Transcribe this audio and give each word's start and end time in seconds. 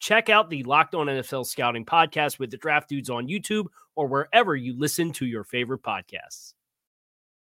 Check 0.00 0.28
out 0.28 0.48
the 0.48 0.62
Locked 0.62 0.94
On 0.94 1.06
NFL 1.06 1.46
Scouting 1.46 1.84
podcast 1.84 2.38
with 2.38 2.50
the 2.50 2.56
Draft 2.56 2.88
Dudes 2.88 3.10
on 3.10 3.26
YouTube 3.26 3.66
or 3.96 4.06
wherever 4.06 4.54
you 4.54 4.78
listen 4.78 5.12
to 5.12 5.26
your 5.26 5.44
favorite 5.44 5.82
podcasts. 5.82 6.54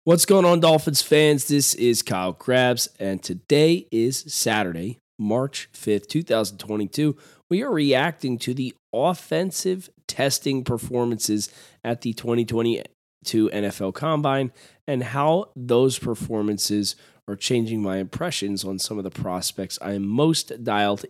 What's 0.05 0.25
going 0.25 0.45
on, 0.45 0.61
Dolphins 0.61 1.03
fans? 1.03 1.47
This 1.47 1.75
is 1.75 2.03
Kyle 2.03 2.33
Crabbs, 2.33 2.89
and 2.99 3.23
today 3.23 3.87
is 3.93 4.25
Saturday, 4.33 4.99
March 5.19 5.69
5th, 5.75 6.09
2022. 6.09 7.17
We 7.49 7.63
are 7.63 7.71
reacting 7.71 8.39
to 8.39 8.55
the 8.55 8.75
offensive 8.93 9.91
testing 10.09 10.65
performances 10.65 11.51
at 11.85 12.01
the 12.01 12.15
2022 12.15 13.51
NFL 13.51 13.95
Combine 13.95 14.53
and 14.89 15.05
how 15.05 15.53
those 15.55 15.99
performances 15.99 16.97
are 17.29 17.37
changing 17.37 17.81
my 17.81 17.99
impressions 17.99 18.65
on 18.65 18.79
some 18.79 18.99
of 18.99 19.05
the 19.05 19.11
prospects 19.11 19.79
I 19.81 19.93
am 19.93 20.07
most 20.07 20.65
dialed 20.65 21.05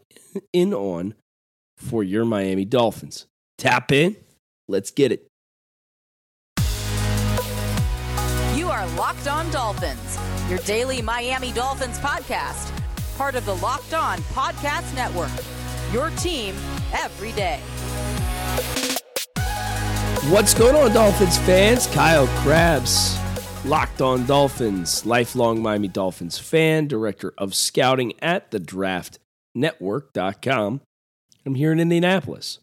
in 0.52 0.74
on 0.74 1.14
for 1.80 2.04
your 2.04 2.24
Miami 2.24 2.64
Dolphins. 2.64 3.26
Tap 3.58 3.92
in. 3.92 4.16
Let's 4.68 4.90
get 4.90 5.12
it. 5.12 5.26
You 8.56 8.68
are 8.68 8.86
Locked 8.96 9.28
On 9.28 9.50
Dolphins, 9.50 10.18
your 10.48 10.58
daily 10.60 11.02
Miami 11.02 11.52
Dolphins 11.52 11.98
podcast, 11.98 12.70
part 13.16 13.34
of 13.34 13.44
the 13.46 13.56
Locked 13.56 13.94
On 13.94 14.18
Podcast 14.18 14.94
Network. 14.94 15.30
Your 15.92 16.10
team 16.10 16.54
every 16.92 17.32
day. 17.32 17.58
What's 20.28 20.54
going 20.54 20.76
on, 20.76 20.92
Dolphins 20.92 21.38
fans? 21.38 21.88
Kyle 21.88 22.28
Crabbs, 22.42 23.18
Locked 23.64 24.00
On 24.00 24.24
Dolphins, 24.26 25.04
lifelong 25.04 25.60
Miami 25.60 25.88
Dolphins 25.88 26.38
fan, 26.38 26.86
director 26.86 27.34
of 27.36 27.52
scouting 27.54 28.12
at 28.22 28.52
the 28.52 28.60
draftnetwork.com. 28.60 30.80
Here 31.54 31.72
in 31.72 31.80
Indianapolis. 31.80 32.58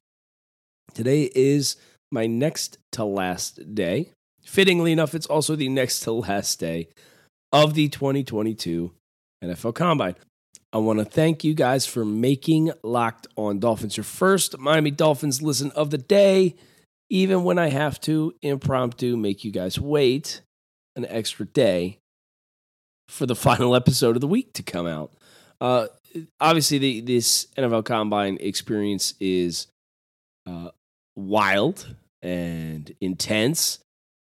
Today 0.93 1.29
is 1.35 1.75
my 2.11 2.27
next 2.27 2.77
to 2.93 3.05
last 3.05 3.75
day. 3.75 4.11
Fittingly 4.43 4.91
enough, 4.91 5.13
it's 5.13 5.25
also 5.25 5.55
the 5.55 5.69
next 5.69 5.99
to 6.01 6.11
last 6.13 6.59
day 6.59 6.87
of 7.51 7.73
the 7.73 7.89
2022 7.89 8.93
NFL 9.43 9.75
Combine. 9.75 10.15
I 10.73 10.79
want 10.79 10.99
to 10.99 11.05
thank 11.05 11.43
you 11.43 11.53
guys 11.53 11.85
for 11.85 12.03
making 12.03 12.71
Locked 12.83 13.27
On 13.35 13.59
Dolphins 13.59 13.95
your 13.95 14.03
first 14.03 14.57
Miami 14.57 14.91
Dolphins 14.91 15.41
listen 15.41 15.71
of 15.71 15.89
the 15.89 15.97
day, 15.97 16.55
even 17.09 17.43
when 17.43 17.57
I 17.57 17.69
have 17.69 17.99
to 18.01 18.33
impromptu 18.41 19.15
make 19.15 19.43
you 19.43 19.51
guys 19.51 19.79
wait 19.79 20.41
an 20.95 21.05
extra 21.05 21.45
day 21.45 21.99
for 23.07 23.25
the 23.25 23.35
final 23.47 23.75
episode 23.75 24.15
of 24.15 24.21
the 24.21 24.27
week 24.27 24.53
to 24.53 24.63
come 24.63 24.87
out. 24.87 25.13
Uh, 25.59 25.87
obviously, 26.39 26.77
the, 26.77 27.01
this 27.01 27.47
NFL 27.57 27.85
Combine 27.85 28.37
experience 28.39 29.13
is 29.19 29.67
uh, 30.45 30.69
wild 31.15 31.95
and 32.21 32.93
intense, 33.01 33.79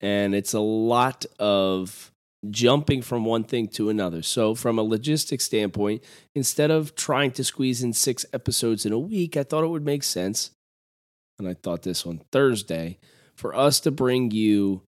and 0.01 0.35
it's 0.35 0.55
a 0.55 0.61
lot 0.61 1.27
of 1.39 2.13
jumping 2.51 3.03
from 3.03 3.25
one 3.25 3.45
thing 3.45 3.69
to 3.69 3.89
another. 3.89 4.23
So, 4.23 4.55
from 4.55 4.79
a 4.79 4.83
logistics 4.83 5.45
standpoint, 5.45 6.03
instead 6.35 6.71
of 6.71 6.95
trying 6.95 7.33
to 7.33 7.45
squeeze 7.45 7.83
in 7.83 7.93
six 7.93 8.25
episodes 8.33 8.87
in 8.87 8.93
a 8.93 8.99
week, 8.99 9.37
I 9.37 9.43
thought 9.43 9.65
it 9.65 9.69
would 9.69 9.85
make 9.85 10.03
sense, 10.03 10.51
and 11.39 11.49
I 11.49 11.55
thought 11.55 11.83
this 11.83 12.07
on 12.07 12.23
Thursday, 12.33 12.99
for 13.35 13.55
us 13.55 13.81
to 13.81 13.91
bring 13.91 14.31
you 14.31 14.83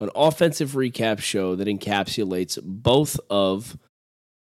an 0.00 0.10
offensive 0.14 0.70
recap 0.72 1.20
show 1.20 1.54
that 1.54 1.68
encapsulates 1.68 2.58
both 2.62 3.18
of 3.30 3.78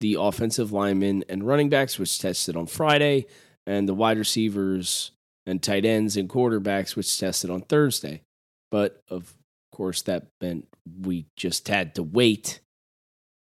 the 0.01 0.17
offensive 0.19 0.73
linemen 0.73 1.25
and 1.29 1.47
running 1.47 1.69
backs, 1.69 1.99
which 1.99 2.19
tested 2.19 2.57
on 2.57 2.67
Friday, 2.67 3.27
and 3.67 3.89
the 3.89 3.95
wide 3.95 4.19
receivers 4.19 5.13
and 5.47 5.63
tight 5.63 5.85
ends 5.85 6.17
and 6.17 6.29
quarterbacks, 6.29 6.97
which 6.97 7.19
tested 7.19 7.51
on 7.51 7.63
Thursday. 7.63 8.23
But 8.71 9.01
of 9.09 9.35
course, 9.73 10.03
that 10.03 10.27
meant 10.41 10.69
we 11.01 11.27
just 11.37 11.69
had 11.69 11.95
to 11.95 12.03
wait 12.03 12.61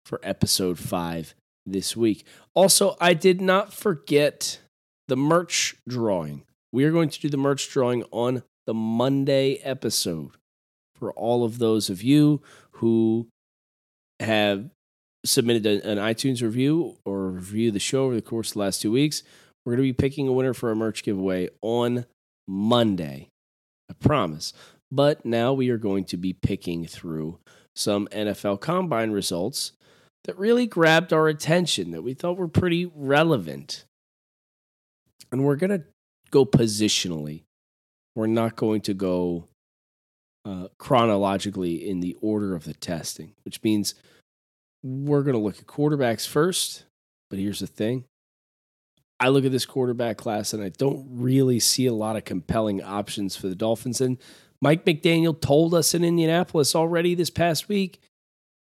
for 0.04 0.20
episode 0.22 0.78
five 0.78 1.34
this 1.66 1.96
week. 1.96 2.24
Also, 2.54 2.96
I 3.00 3.14
did 3.14 3.40
not 3.40 3.72
forget 3.72 4.60
the 5.06 5.16
merch 5.16 5.76
drawing. 5.88 6.44
We 6.72 6.84
are 6.84 6.92
going 6.92 7.08
to 7.10 7.20
do 7.20 7.28
the 7.28 7.36
merch 7.36 7.68
drawing 7.70 8.04
on 8.10 8.42
the 8.66 8.74
Monday 8.74 9.60
episode 9.62 10.32
for 10.94 11.12
all 11.12 11.44
of 11.44 11.58
those 11.58 11.88
of 11.88 12.02
you 12.02 12.42
who 12.72 13.28
have 14.20 14.70
submitted 15.24 15.66
an 15.84 15.98
iTunes 15.98 16.42
review 16.42 16.96
or 17.04 17.30
review 17.30 17.70
the 17.70 17.78
show 17.78 18.04
over 18.04 18.14
the 18.14 18.22
course 18.22 18.50
of 18.50 18.54
the 18.54 18.60
last 18.60 18.80
two 18.80 18.92
weeks. 18.92 19.22
We're 19.64 19.72
going 19.72 19.86
to 19.86 19.92
be 19.92 19.92
picking 19.92 20.28
a 20.28 20.32
winner 20.32 20.54
for 20.54 20.70
a 20.70 20.76
merch 20.76 21.02
giveaway 21.02 21.48
on 21.60 22.06
Monday. 22.46 23.28
I 23.90 23.94
promise. 23.94 24.52
But 24.90 25.24
now 25.24 25.52
we 25.52 25.70
are 25.70 25.78
going 25.78 26.04
to 26.06 26.16
be 26.16 26.32
picking 26.32 26.86
through 26.86 27.38
some 27.74 28.08
NFL 28.08 28.60
combine 28.60 29.10
results 29.10 29.72
that 30.24 30.38
really 30.38 30.66
grabbed 30.66 31.12
our 31.12 31.28
attention, 31.28 31.90
that 31.92 32.02
we 32.02 32.14
thought 32.14 32.36
were 32.36 32.48
pretty 32.48 32.90
relevant. 32.94 33.84
And 35.30 35.44
we're 35.44 35.56
going 35.56 35.70
to 35.70 35.84
go 36.30 36.44
positionally. 36.44 37.44
We're 38.14 38.26
not 38.26 38.56
going 38.56 38.80
to 38.82 38.94
go 38.94 39.48
uh, 40.44 40.68
chronologically 40.78 41.88
in 41.88 42.00
the 42.00 42.16
order 42.20 42.54
of 42.54 42.64
the 42.64 42.74
testing, 42.74 43.34
which 43.44 43.62
means 43.62 43.94
we're 44.82 45.22
going 45.22 45.36
to 45.36 45.42
look 45.42 45.58
at 45.58 45.66
quarterbacks 45.66 46.26
first. 46.26 46.84
But 47.30 47.38
here's 47.38 47.60
the 47.60 47.66
thing 47.66 48.04
I 49.20 49.28
look 49.28 49.44
at 49.44 49.52
this 49.52 49.66
quarterback 49.66 50.16
class 50.16 50.52
and 50.52 50.62
I 50.62 50.70
don't 50.70 51.06
really 51.10 51.60
see 51.60 51.86
a 51.86 51.92
lot 51.92 52.16
of 52.16 52.24
compelling 52.24 52.82
options 52.82 53.36
for 53.36 53.48
the 53.48 53.54
Dolphins. 53.54 54.00
And 54.00 54.18
Mike 54.60 54.84
McDaniel 54.84 55.38
told 55.38 55.74
us 55.74 55.94
in 55.94 56.04
Indianapolis 56.04 56.74
already 56.74 57.14
this 57.14 57.30
past 57.30 57.68
week 57.68 58.00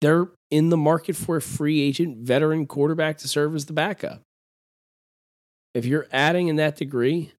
they're 0.03 0.27
in 0.51 0.67
the 0.67 0.75
market 0.75 1.15
for 1.15 1.37
a 1.37 1.41
free 1.41 1.79
agent 1.81 2.17
veteran 2.17 2.67
quarterback 2.67 3.17
to 3.19 3.27
serve 3.29 3.55
as 3.55 3.67
the 3.67 3.73
backup. 3.73 4.21
If 5.73 5.85
you're 5.85 6.07
adding 6.11 6.49
in 6.49 6.57
that 6.57 6.75
degree 6.75 7.31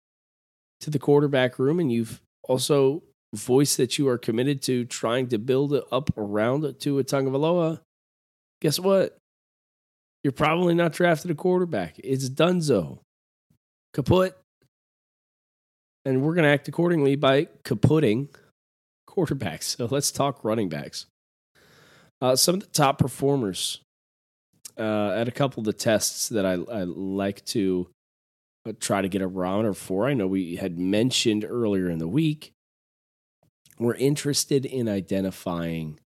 to 0.81 0.89
the 0.89 0.99
quarterback 0.99 1.59
room 1.59 1.79
and 1.79 1.93
you've 1.93 2.23
also 2.43 3.03
voiced 3.35 3.77
that 3.77 3.99
you 3.99 4.09
are 4.09 4.17
committed 4.17 4.63
to 4.63 4.87
trying 4.87 5.29
to 5.29 5.39
build 5.39 5.75
it 5.75 5.85
up 5.93 6.11
around 6.17 6.63
Tua 6.81 7.05
Tagovailoa, 7.05 7.81
guess 8.65 8.81
what? 8.81 9.19
You're 10.25 10.33
probably 10.33 10.75
not 10.75 10.95
drafted 10.95 11.31
a 11.31 11.35
quarterback. 11.35 12.01
It's 12.03 12.31
Dunzo. 12.31 13.01
Kaput. 13.93 14.33
And 16.07 16.23
we're 16.23 16.35
going 16.35 16.45
to 16.45 16.51
act 16.51 16.67
accordingly 16.67 17.15
by 17.15 17.49
kaputting 17.65 18.29
quarterbacks. 19.09 19.77
So 19.77 19.87
let's 19.91 20.11
talk 20.11 20.43
running 20.45 20.69
backs. 20.69 21.07
Uh, 22.23 22.37
some 22.37 22.55
of 22.57 22.61
the 22.63 22.67
top 22.69 22.99
performers 22.99 23.81
uh, 24.79 25.11
at 25.11 25.29
a 25.29 25.33
couple 25.33 25.61
of 25.61 25.67
the 25.67 25.73
tests 25.75 26.31
that 26.31 26.47
I, 26.47 26.53
I 26.53 26.85
like 26.85 27.45
to 27.47 27.89
uh, 28.67 28.73
try 28.81 29.03
to 29.03 29.09
get 29.09 29.21
a 29.21 29.27
or 29.27 29.75
for. 29.75 30.09
I 30.09 30.15
know 30.15 30.27
we 30.27 30.57
had 30.57 30.79
mentioned 30.79 31.45
earlier 31.47 31.91
in 31.91 31.99
the 31.99 32.09
week. 32.09 32.53
We're 33.79 33.95
interested 33.95 34.65
in 34.65 34.89
identifying 34.89 36.01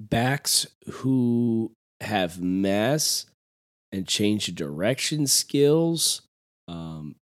backs 0.00 0.66
who 0.88 1.72
have 2.00 2.40
mass 2.40 3.26
and 3.92 4.06
change 4.06 4.48
of 4.48 4.54
direction 4.54 5.26
skills, 5.26 6.22
um, 6.68 7.16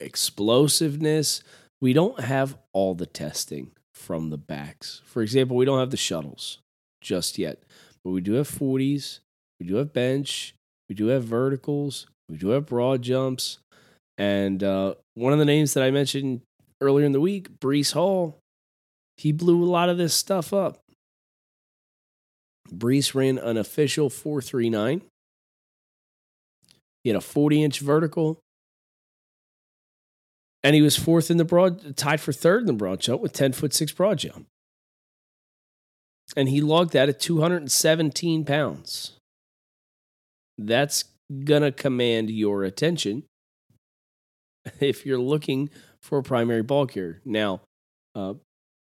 explosiveness. 0.00 1.42
We 1.80 1.92
don't 1.92 2.20
have 2.20 2.56
all 2.72 2.94
the 2.94 3.06
testing 3.06 3.72
from 3.94 4.30
the 4.30 4.38
backs. 4.38 5.02
For 5.04 5.22
example, 5.22 5.56
we 5.56 5.64
don't 5.64 5.78
have 5.78 5.90
the 5.90 5.96
shuttles 5.96 6.58
just 7.00 7.38
yet, 7.38 7.62
but 8.04 8.10
we 8.10 8.20
do 8.20 8.34
have 8.34 8.48
40s, 8.48 9.20
we 9.60 9.66
do 9.66 9.76
have 9.76 9.92
bench, 9.92 10.54
we 10.88 10.94
do 10.94 11.06
have 11.06 11.24
verticals, 11.24 12.06
we 12.28 12.36
do 12.36 12.48
have 12.50 12.66
broad 12.66 13.02
jumps. 13.02 13.58
And 14.18 14.62
uh, 14.62 14.94
one 15.14 15.32
of 15.32 15.38
the 15.38 15.44
names 15.44 15.74
that 15.74 15.84
I 15.84 15.90
mentioned 15.90 16.40
earlier 16.80 17.04
in 17.04 17.12
the 17.12 17.20
week, 17.20 17.58
Breece 17.60 17.92
Hall, 17.92 18.38
he 19.16 19.32
blew 19.32 19.62
a 19.62 19.66
lot 19.66 19.88
of 19.88 19.98
this 19.98 20.14
stuff 20.14 20.52
up. 20.52 20.78
Breece 22.72 23.14
ran 23.14 23.38
an 23.38 23.56
official 23.56 24.10
439. 24.10 25.02
He 27.02 27.10
had 27.10 27.16
a 27.16 27.20
40 27.20 27.62
inch 27.62 27.80
vertical. 27.80 28.40
And 30.62 30.74
he 30.74 30.82
was 30.82 30.96
fourth 30.96 31.30
in 31.30 31.36
the 31.36 31.44
broad, 31.44 31.96
tied 31.96 32.20
for 32.20 32.32
third 32.32 32.62
in 32.62 32.66
the 32.66 32.72
broad 32.72 33.00
jump 33.00 33.22
with 33.22 33.32
10 33.32 33.52
foot 33.52 33.72
six 33.72 33.92
broad 33.92 34.18
jump. 34.18 34.46
And 36.36 36.48
he 36.48 36.60
logged 36.60 36.92
that 36.92 37.08
at 37.08 37.20
217 37.20 38.44
pounds. 38.44 39.12
That's 40.58 41.04
going 41.44 41.62
to 41.62 41.70
command 41.70 42.30
your 42.30 42.64
attention 42.64 43.22
if 44.80 45.06
you're 45.06 45.20
looking 45.20 45.70
for 46.00 46.18
a 46.18 46.22
primary 46.22 46.62
ball 46.62 46.86
carrier. 46.86 47.20
Now, 47.24 47.60
uh, 48.14 48.34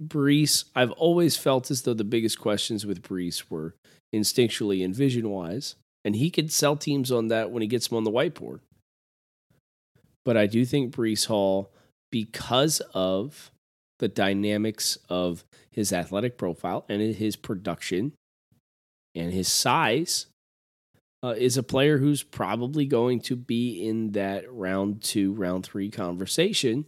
Breece, 0.02 0.66
I've 0.76 0.92
always 0.92 1.38
felt 1.38 1.72
as 1.72 1.84
though 1.84 1.94
the 1.94 2.04
biggest 2.04 2.40
questions 2.40 2.86
with 2.86 3.04
Breece 3.04 3.50
were 3.50 3.76
instinctually 4.14 4.84
and 4.84 4.96
vision 4.96 5.30
wise, 5.30 5.76
and 6.04 6.16
he 6.16 6.30
could 6.30 6.52
sell 6.52 6.76
teams 6.76 7.12
on 7.12 7.28
that 7.28 7.52
when 7.52 7.62
he 7.62 7.68
gets 7.68 7.88
them 7.88 7.98
on 7.98 8.04
the 8.04 8.12
whiteboard. 8.12 8.60
But 10.26 10.38
I 10.38 10.46
do 10.46 10.66
think 10.66 10.96
Breece 10.96 11.28
Hall, 11.28 11.72
because 12.12 12.82
of 12.94 13.52
the 14.00 14.08
dynamics 14.08 14.98
of 15.10 15.44
his 15.72 15.92
athletic 15.92 16.38
profile 16.38 16.86
and 16.90 17.02
his 17.16 17.36
production 17.36 18.14
and 19.16 19.32
his 19.32 19.48
size, 19.48 20.28
uh, 21.24 21.36
is 21.38 21.58
a 21.58 21.64
player 21.64 22.00
who's 22.00 22.22
probably 22.22 22.86
going 22.86 23.20
to 23.22 23.36
be 23.36 23.88
in 23.88 24.12
that 24.12 24.52
round 24.52 25.02
two, 25.02 25.34
round 25.34 25.66
three 25.66 25.90
conversation 25.90 26.86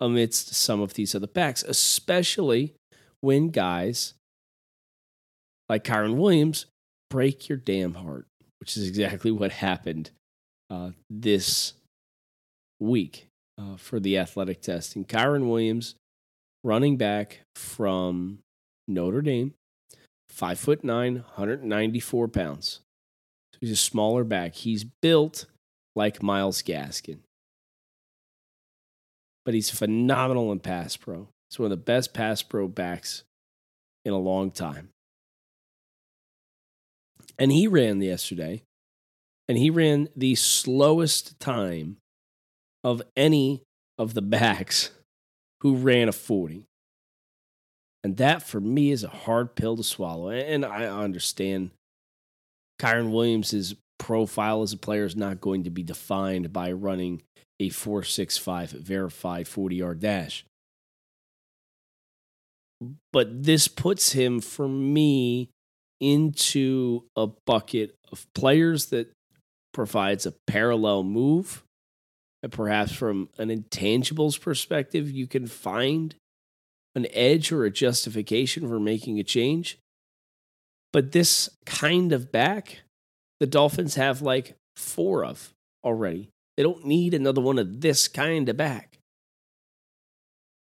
amidst 0.00 0.54
some 0.54 0.80
of 0.80 0.94
these 0.94 1.14
other 1.14 1.26
backs, 1.26 1.62
especially 1.62 2.74
when 3.20 3.48
guys 3.48 4.14
like 5.68 5.84
Kyren 5.84 6.16
Williams 6.16 6.66
break 7.10 7.48
your 7.48 7.58
damn 7.58 7.94
heart, 7.94 8.26
which 8.60 8.76
is 8.76 8.86
exactly 8.88 9.30
what 9.30 9.52
happened 9.52 10.10
uh, 10.70 10.90
this 11.08 11.74
week 12.80 13.28
uh, 13.58 13.76
for 13.76 14.00
the 14.00 14.18
athletic 14.18 14.60
testing. 14.60 15.04
Kyren 15.04 15.48
Williams, 15.48 15.94
running 16.62 16.96
back 16.96 17.40
from 17.54 18.40
Notre 18.88 19.22
Dame, 19.22 19.54
five 20.28 20.58
foot 20.58 20.84
nine, 20.84 21.14
194 21.36 22.28
pounds. 22.28 22.80
He's 23.60 23.70
a 23.70 23.76
smaller 23.76 24.24
back. 24.24 24.56
He's 24.56 24.84
built 24.84 25.46
like 25.96 26.22
Myles 26.22 26.62
Gaskin 26.62 27.20
but 29.44 29.54
he's 29.54 29.70
phenomenal 29.70 30.50
in 30.52 30.60
pass 30.60 30.96
pro. 30.96 31.28
He's 31.50 31.58
one 31.58 31.66
of 31.66 31.78
the 31.78 31.84
best 31.84 32.14
pass 32.14 32.42
pro 32.42 32.68
backs 32.68 33.24
in 34.04 34.12
a 34.12 34.18
long 34.18 34.50
time. 34.50 34.88
And 37.38 37.52
he 37.52 37.66
ran 37.66 38.00
yesterday, 38.00 38.62
and 39.48 39.58
he 39.58 39.70
ran 39.70 40.08
the 40.16 40.34
slowest 40.34 41.38
time 41.40 41.96
of 42.82 43.02
any 43.16 43.62
of 43.98 44.14
the 44.14 44.22
backs 44.22 44.90
who 45.60 45.76
ran 45.76 46.08
a 46.08 46.12
40. 46.12 46.64
And 48.02 48.18
that 48.18 48.42
for 48.42 48.60
me 48.60 48.90
is 48.90 49.02
a 49.02 49.08
hard 49.08 49.54
pill 49.54 49.76
to 49.76 49.82
swallow. 49.82 50.28
And 50.28 50.64
I 50.64 50.84
understand 50.84 51.70
Kyren 52.78 53.10
Williams' 53.10 53.74
profile 53.98 54.62
as 54.62 54.72
a 54.72 54.76
player 54.76 55.04
is 55.04 55.16
not 55.16 55.40
going 55.40 55.64
to 55.64 55.70
be 55.70 55.82
defined 55.82 56.52
by 56.52 56.72
running 56.72 57.22
a 57.60 57.68
465 57.68 58.70
verified 58.70 59.46
40 59.46 59.76
yard 59.76 60.00
dash. 60.00 60.44
But 63.12 63.44
this 63.44 63.68
puts 63.68 64.12
him, 64.12 64.40
for 64.40 64.68
me, 64.68 65.48
into 66.00 67.04
a 67.16 67.28
bucket 67.46 67.94
of 68.12 68.26
players 68.34 68.86
that 68.86 69.10
provides 69.72 70.26
a 70.26 70.34
parallel 70.46 71.02
move. 71.04 71.62
And 72.42 72.52
perhaps 72.52 72.92
from 72.92 73.30
an 73.38 73.48
intangibles 73.48 74.38
perspective, 74.38 75.10
you 75.10 75.26
can 75.26 75.46
find 75.46 76.14
an 76.94 77.06
edge 77.12 77.50
or 77.50 77.64
a 77.64 77.70
justification 77.70 78.68
for 78.68 78.78
making 78.78 79.18
a 79.18 79.24
change. 79.24 79.78
But 80.92 81.12
this 81.12 81.48
kind 81.64 82.12
of 82.12 82.30
back, 82.30 82.82
the 83.44 83.50
Dolphins 83.50 83.96
have 83.96 84.22
like 84.22 84.56
four 84.74 85.22
of 85.22 85.52
already. 85.84 86.30
They 86.56 86.62
don't 86.62 86.86
need 86.86 87.12
another 87.12 87.42
one 87.42 87.58
of 87.58 87.82
this 87.82 88.08
kind 88.08 88.48
of 88.48 88.56
back. 88.56 88.96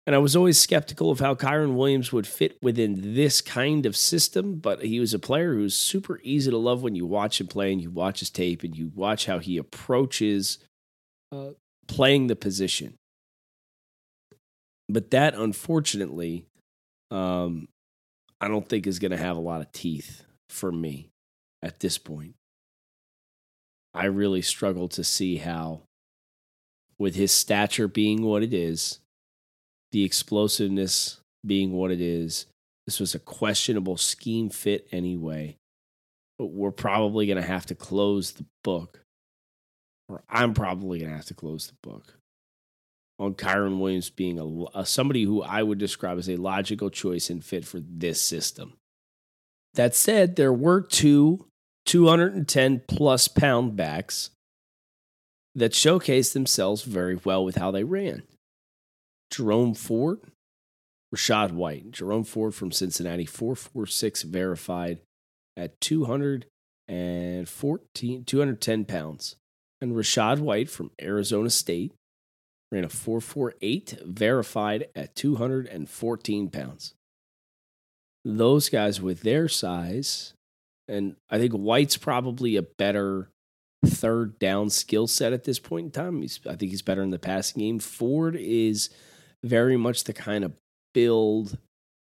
And 0.06 0.16
I 0.16 0.18
was 0.18 0.34
always 0.34 0.58
skeptical 0.58 1.10
of 1.10 1.20
how 1.20 1.34
Kyren 1.34 1.74
Williams 1.74 2.10
would 2.10 2.26
fit 2.26 2.56
within 2.62 3.14
this 3.14 3.42
kind 3.42 3.84
of 3.84 3.98
system, 3.98 4.54
but 4.54 4.82
he 4.82 4.98
was 4.98 5.12
a 5.12 5.18
player 5.18 5.52
who's 5.52 5.74
super 5.74 6.20
easy 6.22 6.50
to 6.50 6.56
love 6.56 6.82
when 6.82 6.94
you 6.94 7.04
watch 7.04 7.38
him 7.38 7.48
play 7.48 7.70
and 7.70 7.82
you 7.82 7.90
watch 7.90 8.20
his 8.20 8.30
tape 8.30 8.62
and 8.62 8.74
you 8.74 8.90
watch 8.94 9.26
how 9.26 9.38
he 9.38 9.58
approaches 9.58 10.56
uh, 11.32 11.50
playing 11.86 12.28
the 12.28 12.36
position. 12.36 12.94
But 14.88 15.10
that, 15.10 15.34
unfortunately, 15.34 16.46
um, 17.10 17.68
I 18.40 18.48
don't 18.48 18.66
think 18.66 18.86
is 18.86 19.00
going 19.00 19.10
to 19.10 19.18
have 19.18 19.36
a 19.36 19.40
lot 19.40 19.60
of 19.60 19.70
teeth 19.72 20.24
for 20.48 20.72
me 20.72 21.10
at 21.62 21.80
this 21.80 21.98
point. 21.98 22.36
I 23.94 24.06
really 24.06 24.42
struggle 24.42 24.88
to 24.88 25.04
see 25.04 25.36
how, 25.36 25.82
with 26.98 27.14
his 27.14 27.30
stature 27.32 27.88
being 27.88 28.22
what 28.22 28.42
it 28.42 28.52
is, 28.52 28.98
the 29.92 30.04
explosiveness 30.04 31.20
being 31.46 31.72
what 31.72 31.92
it 31.92 32.00
is, 32.00 32.46
this 32.86 32.98
was 32.98 33.14
a 33.14 33.20
questionable 33.20 33.96
scheme 33.96 34.50
fit 34.50 34.88
anyway. 34.90 35.56
But 36.38 36.46
we're 36.46 36.72
probably 36.72 37.26
going 37.26 37.40
to 37.40 37.48
have 37.48 37.66
to 37.66 37.76
close 37.76 38.32
the 38.32 38.44
book, 38.64 39.00
or 40.08 40.24
I'm 40.28 40.52
probably 40.52 40.98
going 40.98 41.10
to 41.10 41.16
have 41.16 41.26
to 41.26 41.34
close 41.34 41.68
the 41.68 41.76
book 41.88 42.18
on 43.20 43.34
Kyren 43.34 43.78
Williams 43.78 44.10
being 44.10 44.40
a, 44.40 44.44
a, 44.44 44.64
uh, 44.80 44.84
somebody 44.84 45.22
who 45.22 45.42
I 45.42 45.62
would 45.62 45.78
describe 45.78 46.18
as 46.18 46.28
a 46.28 46.36
logical 46.36 46.90
choice 46.90 47.30
and 47.30 47.44
fit 47.44 47.64
for 47.64 47.78
this 47.80 48.20
system. 48.20 48.74
That 49.74 49.94
said, 49.94 50.34
there 50.34 50.52
were 50.52 50.80
two 50.80 51.46
210 51.86 52.82
plus 52.88 53.28
pound 53.28 53.76
backs 53.76 54.30
that 55.54 55.72
showcased 55.72 56.32
themselves 56.32 56.82
very 56.82 57.20
well 57.24 57.44
with 57.44 57.56
how 57.56 57.70
they 57.70 57.84
ran. 57.84 58.22
Jerome 59.30 59.74
Ford, 59.74 60.20
Rachaad 61.14 61.52
White. 61.52 61.92
Jerome 61.92 62.24
Ford 62.24 62.54
from 62.54 62.72
Cincinnati, 62.72 63.26
446 63.26 64.22
verified 64.22 65.00
at 65.56 65.80
214, 65.80 68.24
210 68.24 68.84
pounds. 68.84 69.36
And 69.80 69.94
Rachaad 69.94 70.40
White 70.40 70.68
from 70.70 70.90
Arizona 71.00 71.50
State 71.50 71.92
ran 72.72 72.84
a 72.84 72.88
448 72.88 74.00
verified 74.04 74.88
at 74.96 75.14
214 75.14 76.50
pounds. 76.50 76.94
Those 78.24 78.68
guys 78.68 79.00
with 79.00 79.20
their 79.20 79.48
size 79.48 80.34
and 80.88 81.16
I 81.30 81.38
think 81.38 81.52
White's 81.52 81.96
probably 81.96 82.56
a 82.56 82.62
better 82.62 83.30
third 83.86 84.38
down 84.38 84.70
skill 84.70 85.06
set 85.06 85.32
at 85.32 85.44
this 85.44 85.58
point 85.58 85.86
in 85.86 85.90
time. 85.90 86.22
He's, 86.22 86.40
I 86.46 86.56
think 86.56 86.70
he's 86.70 86.82
better 86.82 87.02
in 87.02 87.10
the 87.10 87.18
passing 87.18 87.60
game. 87.60 87.78
Ford 87.78 88.36
is 88.36 88.90
very 89.42 89.76
much 89.76 90.04
the 90.04 90.12
kind 90.12 90.44
of 90.44 90.52
build 90.92 91.58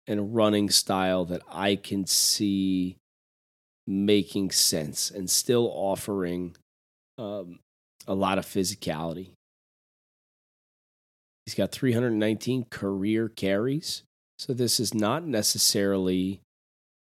and 0.06 0.34
running 0.34 0.70
style 0.70 1.24
that 1.26 1.42
I 1.50 1.76
can 1.76 2.06
see 2.06 2.96
making 3.86 4.50
sense 4.50 5.10
and 5.10 5.28
still 5.28 5.70
offering 5.72 6.56
um, 7.18 7.60
a 8.06 8.14
lot 8.14 8.38
of 8.38 8.46
physicality. 8.46 9.30
He's 11.44 11.54
got 11.54 11.72
319 11.72 12.66
career 12.70 13.28
carries. 13.28 14.02
So 14.38 14.54
this 14.54 14.80
is 14.80 14.94
not 14.94 15.26
necessarily 15.26 16.40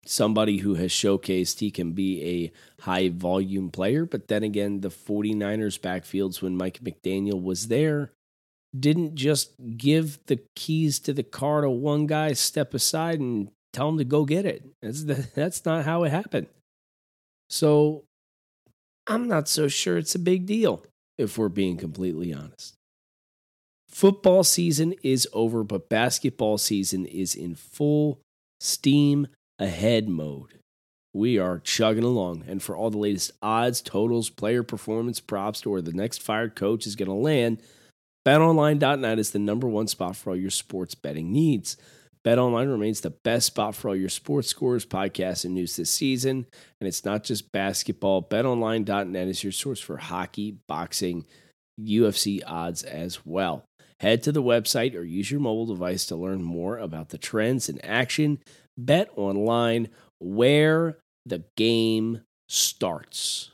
somebody 0.06 0.58
who 0.58 0.76
has 0.76 0.92
showcased 0.92 1.60
he 1.60 1.72
can 1.72 1.92
be 1.92 2.24
a 2.24 2.84
high 2.84 3.10
volume 3.10 3.70
player. 3.70 4.06
But 4.06 4.28
then 4.28 4.44
again, 4.44 4.82
the 4.82 4.90
49ers 4.90 5.80
backfields 5.80 6.42
when 6.42 6.58
Mike 6.58 6.80
McDaniel 6.84 7.42
was 7.42 7.68
there 7.68 8.12
didn't 8.78 9.16
just 9.16 9.54
give 9.78 10.20
the 10.26 10.40
keys 10.56 11.00
to 11.00 11.14
the 11.14 11.24
car 11.24 11.62
to 11.62 11.70
one 11.70 12.08
guy, 12.08 12.34
step 12.34 12.74
aside, 12.74 13.20
and 13.20 13.50
tell 13.72 13.90
him 13.90 13.98
to 14.00 14.04
go 14.04 14.26
get 14.26 14.46
it. 14.46 14.64
That's, 14.82 15.04
the, 15.04 15.28
that's 15.36 15.64
not 15.66 15.86
how 15.86 16.04
it 16.04 16.10
happened. 16.10 16.48
So 17.50 18.04
I'm 19.08 19.28
not 19.28 19.48
so 19.48 19.68
sure 19.68 19.98
it's 19.98 20.16
a 20.16 20.20
big 20.20 20.46
deal, 20.46 20.86
if 21.18 21.38
we're 21.38 21.50
being 21.50 21.78
completely 21.78 22.34
honest. 22.34 22.76
Football 23.90 24.44
season 24.44 24.96
is 25.04 25.28
over, 25.34 25.64
but 25.64 25.88
basketball 25.88 26.58
season 26.58 27.06
is 27.06 27.36
in 27.36 27.54
full 27.54 28.20
steam 28.60 29.28
ahead 29.64 30.10
mode. 30.10 30.60
We 31.14 31.38
are 31.38 31.60
chugging 31.60 32.04
along, 32.04 32.44
and 32.48 32.62
for 32.62 32.76
all 32.76 32.90
the 32.90 32.98
latest 32.98 33.32
odds, 33.42 33.82
totals, 33.82 34.30
player 34.30 34.64
performance 34.64 35.20
props 35.20 35.62
to 35.62 35.70
where 35.70 35.82
the 35.82 35.94
next 35.94 36.22
fired 36.22 36.56
coach 36.56 36.88
is 36.88 36.96
going 36.96 37.08
to 37.08 37.14
land, 37.14 37.62
betonline.net 38.28 39.20
is 39.20 39.32
the 39.32 39.40
number 39.40 39.68
one 39.68 39.88
spot 39.88 40.16
for 40.16 40.32
all 40.32 40.36
your 40.36 40.50
sports 40.50 40.96
betting 40.96 41.32
needs. 41.32 41.78
BetOnline 42.26 42.72
remains 42.72 43.02
the 43.02 43.10
best 43.10 43.48
spot 43.48 43.76
for 43.76 43.90
all 43.90 43.96
your 43.96 44.10
sports 44.10 44.48
scores, 44.48 44.86
podcasts, 44.86 45.44
and 45.44 45.54
news 45.54 45.76
this 45.76 45.90
season. 45.90 46.48
And 46.80 46.88
it's 46.88 47.04
not 47.04 47.24
just 47.24 47.52
basketball. 47.52 48.24
BetOnline.net 48.24 49.28
is 49.28 49.44
your 49.44 49.52
source 49.52 49.82
for 49.82 49.98
hockey, 49.98 50.58
boxing, 50.68 51.26
UFC 51.80 52.40
odds 52.48 52.84
as 52.84 53.26
well. 53.26 53.66
Head 54.00 54.24
to 54.24 54.32
the 54.32 54.44
website 54.44 54.96
or 54.96 55.04
use 55.04 55.32
your 55.32 55.42
mobile 55.42 55.66
device 55.66 56.06
to 56.08 56.16
learn 56.16 56.44
more 56.44 56.78
about 56.78 57.10
the 57.10 57.18
trends 57.18 57.68
in 57.68 57.80
action. 57.82 58.40
Bet 58.78 59.10
online 59.16 59.90
where 60.20 60.98
the 61.26 61.44
game 61.56 62.22
starts. 62.48 63.52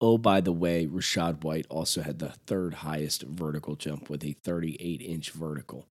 Oh, 0.00 0.18
by 0.18 0.40
the 0.40 0.52
way, 0.52 0.86
Rachaad 0.86 1.44
White 1.44 1.66
also 1.70 2.02
had 2.02 2.18
the 2.18 2.30
third 2.46 2.74
highest 2.74 3.22
vertical 3.22 3.76
jump 3.76 4.10
with 4.10 4.24
a 4.24 4.32
38 4.32 5.00
inch 5.00 5.30
vertical. 5.30 5.86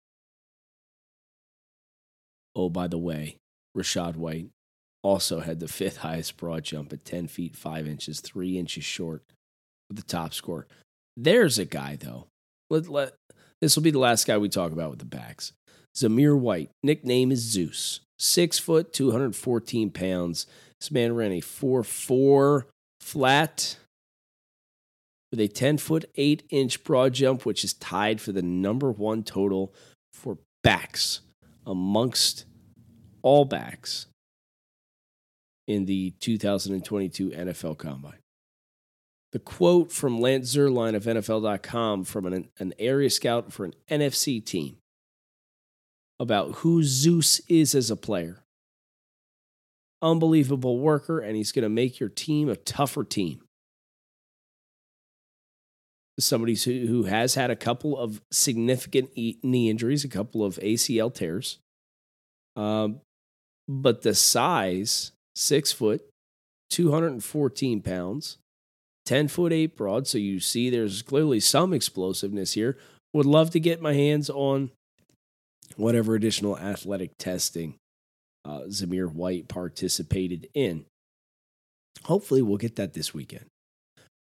Oh, 2.56 2.70
by 2.70 2.88
the 2.88 2.98
way, 2.98 3.36
Rachaad 3.76 4.16
White 4.16 4.50
also 5.04 5.42
had 5.42 5.60
the 5.60 5.68
fifth 5.68 5.98
highest 5.98 6.38
broad 6.38 6.64
jump 6.64 6.94
at 6.94 7.06
10 7.06 7.28
feet 7.28 7.56
5 7.56 7.86
inches, 7.86 8.22
3 8.22 8.58
inches 8.58 8.86
short 8.86 9.24
with 9.90 9.98
the 9.98 10.04
top 10.04 10.34
score. 10.34 10.68
There's 11.16 11.60
a 11.60 11.66
guy, 11.66 11.98
though. 12.00 12.28
Let, 12.70 12.88
let, 12.88 13.14
this 13.62 13.76
will 13.76 13.84
be 13.84 13.92
the 13.92 14.00
last 14.00 14.26
guy 14.26 14.38
we 14.38 14.50
talk 14.50 14.72
about 14.72 14.90
with 14.90 15.00
the 15.00 15.06
backs. 15.06 15.52
Zamir 15.98 16.38
White, 16.38 16.70
nickname 16.84 17.32
is 17.32 17.40
Zeus. 17.40 18.02
Six 18.20 18.60
foot, 18.60 18.94
214 18.94 19.90
pounds. 19.90 20.46
This 20.80 20.92
man 20.92 21.16
ran 21.16 21.32
a 21.32 21.42
4 21.42 21.84
4 21.84 22.68
flat 23.00 23.78
with 25.32 25.40
a 25.40 25.48
10 25.48 25.78
foot 25.80 26.06
8 26.16 26.44
inch 26.50 26.84
broad 26.84 27.14
jump, 27.14 27.46
which 27.46 27.64
is 27.64 27.74
tied 27.74 28.22
for 28.22 28.32
the 28.32 28.44
number 28.44 28.92
one 28.92 29.24
total 29.24 29.74
for 30.14 30.38
backs 30.64 31.22
amongst 31.66 32.46
all 33.24 33.46
backs 33.46 34.06
in 35.68 35.86
the 35.86 36.12
2022 36.20 37.32
NFL 37.32 37.78
Combine. 37.78 38.20
The 39.32 39.40
quote 39.40 39.92
from 39.92 40.22
Lance 40.22 40.56
Zierlein 40.56 40.96
of 40.96 41.04
NFL.com 41.04 42.06
from 42.06 42.26
an, 42.28 42.50
an 42.60 42.74
area 42.80 43.10
scout 43.10 43.52
for 43.52 43.66
an 43.66 43.74
NFC 43.90 44.44
team 44.44 44.78
about 46.20 46.56
who 46.56 46.84
Zeus 46.84 47.40
is 47.48 47.76
as 47.76 47.92
a 47.92 47.96
player. 47.96 48.44
Unbelievable 50.02 50.80
worker, 50.80 51.20
and 51.20 51.36
he's 51.36 51.52
going 51.52 51.64
to 51.64 51.70
make 51.70 52.00
your 52.00 52.10
team 52.10 52.50
a 52.50 52.56
tougher 52.56 53.04
team 53.04 53.42
somebody 56.20 56.56
who 56.56 57.04
has 57.04 57.36
had 57.36 57.52
a 57.52 57.56
couple 57.56 57.98
of 57.98 58.22
significant 58.32 59.16
knee 59.16 59.70
injuries, 59.70 60.04
a 60.04 60.10
couple 60.10 60.44
of 60.44 60.56
ACL 60.58 61.14
tears. 61.14 61.60
Um, 62.56 63.02
but 63.68 64.02
the 64.02 64.16
size, 64.16 65.12
six 65.36 65.72
foot, 65.72 66.02
214 66.72 67.82
pounds, 67.82 68.38
10 69.06 69.28
foot 69.28 69.54
eight 69.54 69.76
broad. 69.76 70.08
So 70.08 70.18
you 70.18 70.40
see 70.40 70.70
there's 70.70 71.02
clearly 71.02 71.40
some 71.40 71.74
explosiveness 71.74 72.54
here. 72.54 72.78
Would 73.14 73.26
love 73.26 73.52
to 73.52 73.60
get 73.60 73.82
my 73.82 73.94
hands 73.94 74.30
on 74.30 74.72
whatever 75.76 76.16
additional 76.16 76.58
athletic 76.58 77.18
testing 77.18 77.76
uh, 78.46 78.62
Zamir 78.70 79.12
White 79.12 79.48
participated 79.48 80.48
in. 80.54 80.86
Hopefully, 82.06 82.42
we'll 82.42 82.58
get 82.58 82.78
that 82.78 82.94
this 82.94 83.14
weekend 83.14 83.46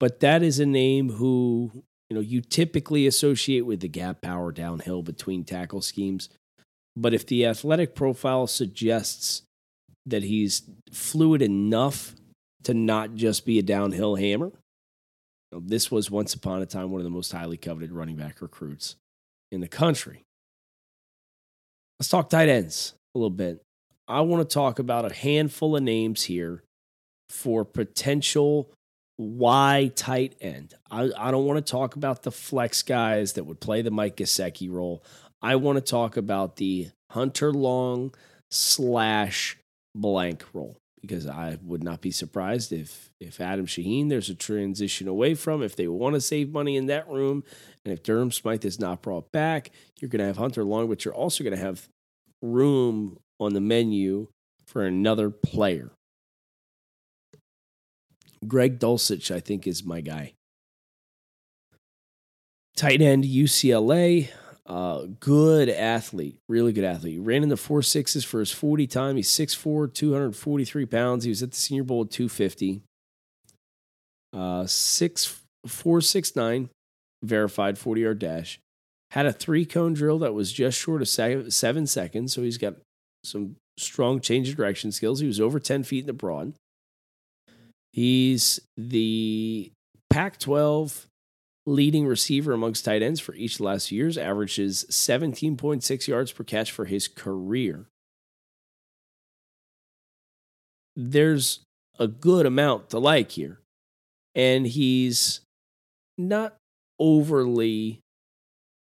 but 0.01 0.21
that 0.21 0.43
is 0.43 0.59
a 0.59 0.67
name 0.67 1.13
who 1.13 1.71
you 2.11 2.15
know 2.15 2.21
you 2.21 2.41
typically 2.41 3.07
associate 3.07 3.63
with 3.63 3.81
the 3.81 3.89
gap 3.89 4.21
power 4.21 4.53
downhill 4.53 5.03
between 5.03 5.45
tackle 5.45 5.81
schemes. 5.81 6.29
But 6.97 7.15
if 7.15 7.27
the 7.27 7.47
athletic 7.47 7.95
profile 7.95 8.47
suggests 8.47 9.43
that 10.07 10.23
he's 10.23 10.63
fluid 10.93 11.43
enough 11.43 12.15
to 12.65 12.75
not 12.75 13.15
just 13.15 13.47
be 13.47 13.59
a 13.59 13.63
downhill 13.63 14.17
hammer, 14.17 14.53
you 15.51 15.59
know, 15.59 15.63
this 15.65 15.91
was 15.91 16.11
once 16.11 16.35
upon 16.35 16.63
a 16.63 16.67
time 16.67 16.91
one 16.91 17.01
of 17.01 17.05
the 17.05 17.11
most 17.11 17.33
highly 17.33 17.57
coveted 17.57 17.91
running 17.91 18.17
back 18.17 18.43
recruits 18.43 18.97
in 19.51 19.61
the 19.61 19.69
country. 19.69 20.24
Let's 22.05 22.11
talk 22.11 22.29
tight 22.29 22.51
ends 22.51 22.93
a 23.15 23.19
little 23.19 23.31
bit. 23.31 23.63
I 24.07 24.21
want 24.21 24.47
to 24.47 24.53
talk 24.53 24.79
about 24.79 25.11
a 25.11 25.15
handful 25.15 25.75
of 25.75 25.83
names 25.83 26.25
here 26.25 26.63
for 27.31 27.65
potential 27.65 28.71
Y 29.17 29.91
tight 29.97 30.35
end? 30.39 30.75
I, 30.91 31.11
I 31.17 31.31
don't 31.31 31.47
want 31.47 31.65
to 31.65 31.71
talk 31.71 31.97
about 31.97 32.23
the 32.23 32.31
flex 32.31 32.83
guys 32.83 33.33
that 33.33 33.45
would 33.45 33.59
play 33.59 33.81
the 33.81 33.91
Mike 33.91 34.19
Gesicki 34.19 34.71
role. 34.71 35.03
I 35.41 35.57
want 35.57 35.77
to 35.77 35.81
talk 35.81 36.19
about 36.19 36.57
the 36.57 36.91
Hunter 37.11 37.51
Long 37.51 38.15
slash 38.51 39.57
blank 39.95 40.45
role 40.53 40.77
because 41.01 41.27
I 41.27 41.57
would 41.63 41.83
not 41.83 42.03
be 42.03 42.11
surprised 42.11 42.71
if 42.71 43.11
if 43.19 43.41
Adam 43.41 43.65
Shaheen 43.65 44.11
there's 44.11 44.29
a 44.29 44.35
transition 44.35 45.09
away 45.09 45.35
from 45.35 45.63
if 45.63 45.75
they 45.75 45.89
want 45.89 46.17
to 46.17 46.21
save 46.21 46.53
money 46.53 46.77
in 46.77 46.85
that 46.87 47.09
room 47.09 47.45
and 47.85 47.95
if 47.95 48.03
Durham 48.03 48.31
Smythe 48.31 48.65
is 48.65 48.79
not 48.79 49.01
brought 49.01 49.33
back, 49.33 49.71
you're 50.01 50.11
going 50.11 50.21
to 50.21 50.27
have 50.27 50.37
Hunter 50.37 50.65
Long, 50.65 50.89
but 50.89 51.05
you're 51.05 51.15
also 51.15 51.45
going 51.45 51.57
to 51.57 51.63
have 51.63 51.89
room 52.43 53.19
on 53.41 53.55
the 53.55 53.61
menu 53.61 54.29
for 54.67 54.85
another 54.85 55.31
player. 55.31 55.91
Greg 58.47 58.79
Dulcich, 58.79 59.35
I 59.35 59.41
think, 59.41 59.67
is 59.67 59.85
my 59.85 60.01
guy. 60.01 60.35
Tight 62.77 63.01
end, 63.01 63.25
UCLA. 63.25 64.29
Uh, 64.67 65.07
good 65.21 65.69
athlete, 65.69 66.39
really 66.49 66.73
good 66.73 66.85
athlete. 66.85 67.21
Ran 67.21 67.43
in 67.43 67.51
the 67.51 67.57
four 67.57 67.83
sixes 67.83 68.25
for 68.25 68.41
his 68.41 68.51
40 68.51 68.87
time. 68.87 69.17
He's 69.17 69.29
6'4, 69.29 69.93
243 69.93 70.87
pounds. 70.87 71.25
He 71.25 71.31
was 71.31 71.43
at 71.43 71.51
the 71.51 71.57
Senior 71.57 71.85
Bowl 71.85 72.03
at 72.03 72.11
250. 72.11 72.83
Uh, 74.33 74.67
six 74.67 75.43
four 75.65 76.01
six 76.01 76.35
nine, 76.35 76.69
verified 77.23 77.79
40 77.79 78.01
yard 78.01 78.19
dash. 78.19 78.59
Had 79.15 79.27
a 79.27 79.33
three 79.33 79.65
cone 79.65 79.95
drill 79.95 80.19
that 80.19 80.35
was 80.35 80.53
just 80.53 80.79
short 80.79 81.01
of 81.01 81.09
seven 81.09 81.87
seconds. 81.87 82.33
So 82.33 82.43
he's 82.43 82.59
got 82.59 82.75
some 83.23 83.57
strong 83.79 84.21
change 84.21 84.49
of 84.49 84.57
direction 84.57 84.91
skills. 84.91 85.21
He 85.21 85.27
was 85.27 85.41
over 85.41 85.61
10 85.61 85.85
feet 85.85 86.01
in 86.01 86.07
the 86.07 86.13
broad. 86.13 86.55
He's 87.93 88.59
the 88.77 89.71
Pac 90.11 90.39
12 90.41 91.07
leading 91.65 92.07
receiver 92.07 92.53
amongst 92.53 92.85
tight 92.85 93.03
ends 93.03 93.21
for 93.21 93.35
each 93.37 93.61
last 93.61 93.93
years, 93.93 94.19
averages 94.19 94.85
17.6 94.91 96.09
yards 96.09 96.33
per 96.33 96.45
catch 96.45 96.73
for 96.73 96.85
his 96.85 97.07
career. 97.07 97.87
There's 100.97 101.61
a 101.99 102.09
good 102.09 102.47
amount 102.47 102.91
to 102.91 102.99
like 102.99 103.31
here. 103.31 103.61
And 104.35 104.67
he's 104.67 105.41
not 106.19 106.57
overly 106.99 108.01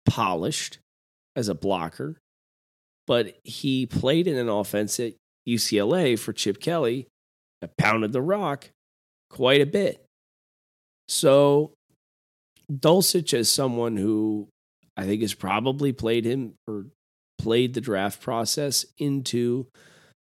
polished 0.06 0.78
as 1.37 1.49
a 1.49 1.54
blocker, 1.54 2.18
but 3.06 3.38
he 3.44 3.87
played 3.87 4.26
in 4.26 4.37
an 4.37 4.49
offense 4.49 4.99
at 5.00 5.14
UCLA 5.49 6.18
for 6.18 6.32
Chip 6.32 6.61
Kelly 6.61 7.06
that 7.61 7.76
pounded 7.76 8.12
the 8.12 8.23
rock 8.23 8.70
quite 9.30 9.61
a 9.61 9.66
bit. 9.66 10.04
So 11.08 11.73
Dulcich 12.73 13.34
is 13.34 13.50
someone 13.50 13.96
who 13.96 14.49
I 14.96 15.04
think 15.04 15.23
has 15.23 15.34
probably 15.34 15.92
played 15.92 16.25
him 16.25 16.54
or 16.66 16.87
played 17.38 17.75
the 17.75 17.80
draft 17.80 18.20
process 18.20 18.87
into 18.99 19.66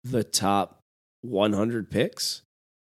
the 0.03 0.23
top 0.23 0.79
100 1.21 1.91
picks. 1.91 2.43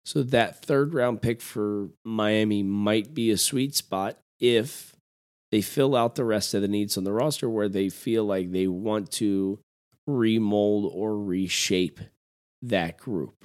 So 0.07 0.23
that 0.23 0.63
third 0.63 0.95
round 0.95 1.23
pick 1.23 1.41
for 1.41 1.89
Miami 2.05 2.63
might 2.63 3.15
be 3.15 3.31
a 3.31 3.37
sweet 3.37 3.75
spot 3.75 4.19
if 4.41 4.94
they 5.55 5.61
fill 5.61 5.95
out 5.95 6.17
the 6.17 6.25
rest 6.25 6.53
of 6.53 6.63
the 6.63 6.67
needs 6.67 6.99
on 6.99 7.05
the 7.05 7.13
roster 7.13 7.49
where 7.49 7.69
they 7.69 7.89
feel 7.89 8.25
like 8.25 8.51
they 8.51 8.67
want 8.67 9.09
to 9.13 9.61
remold 10.05 10.91
or 10.93 11.17
reshape 11.17 12.01
that 12.61 12.99
group. 12.99 13.45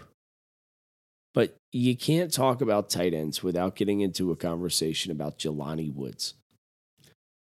But 1.36 1.56
you 1.72 1.96
can't 1.96 2.34
talk 2.34 2.62
about 2.62 2.90
tight 2.90 3.14
ends 3.14 3.44
without 3.44 3.76
getting 3.76 4.02
into 4.02 4.32
a 4.32 4.36
conversation 4.36 5.12
about 5.12 5.38
Jelani 5.38 5.94
Woods. 5.94 6.34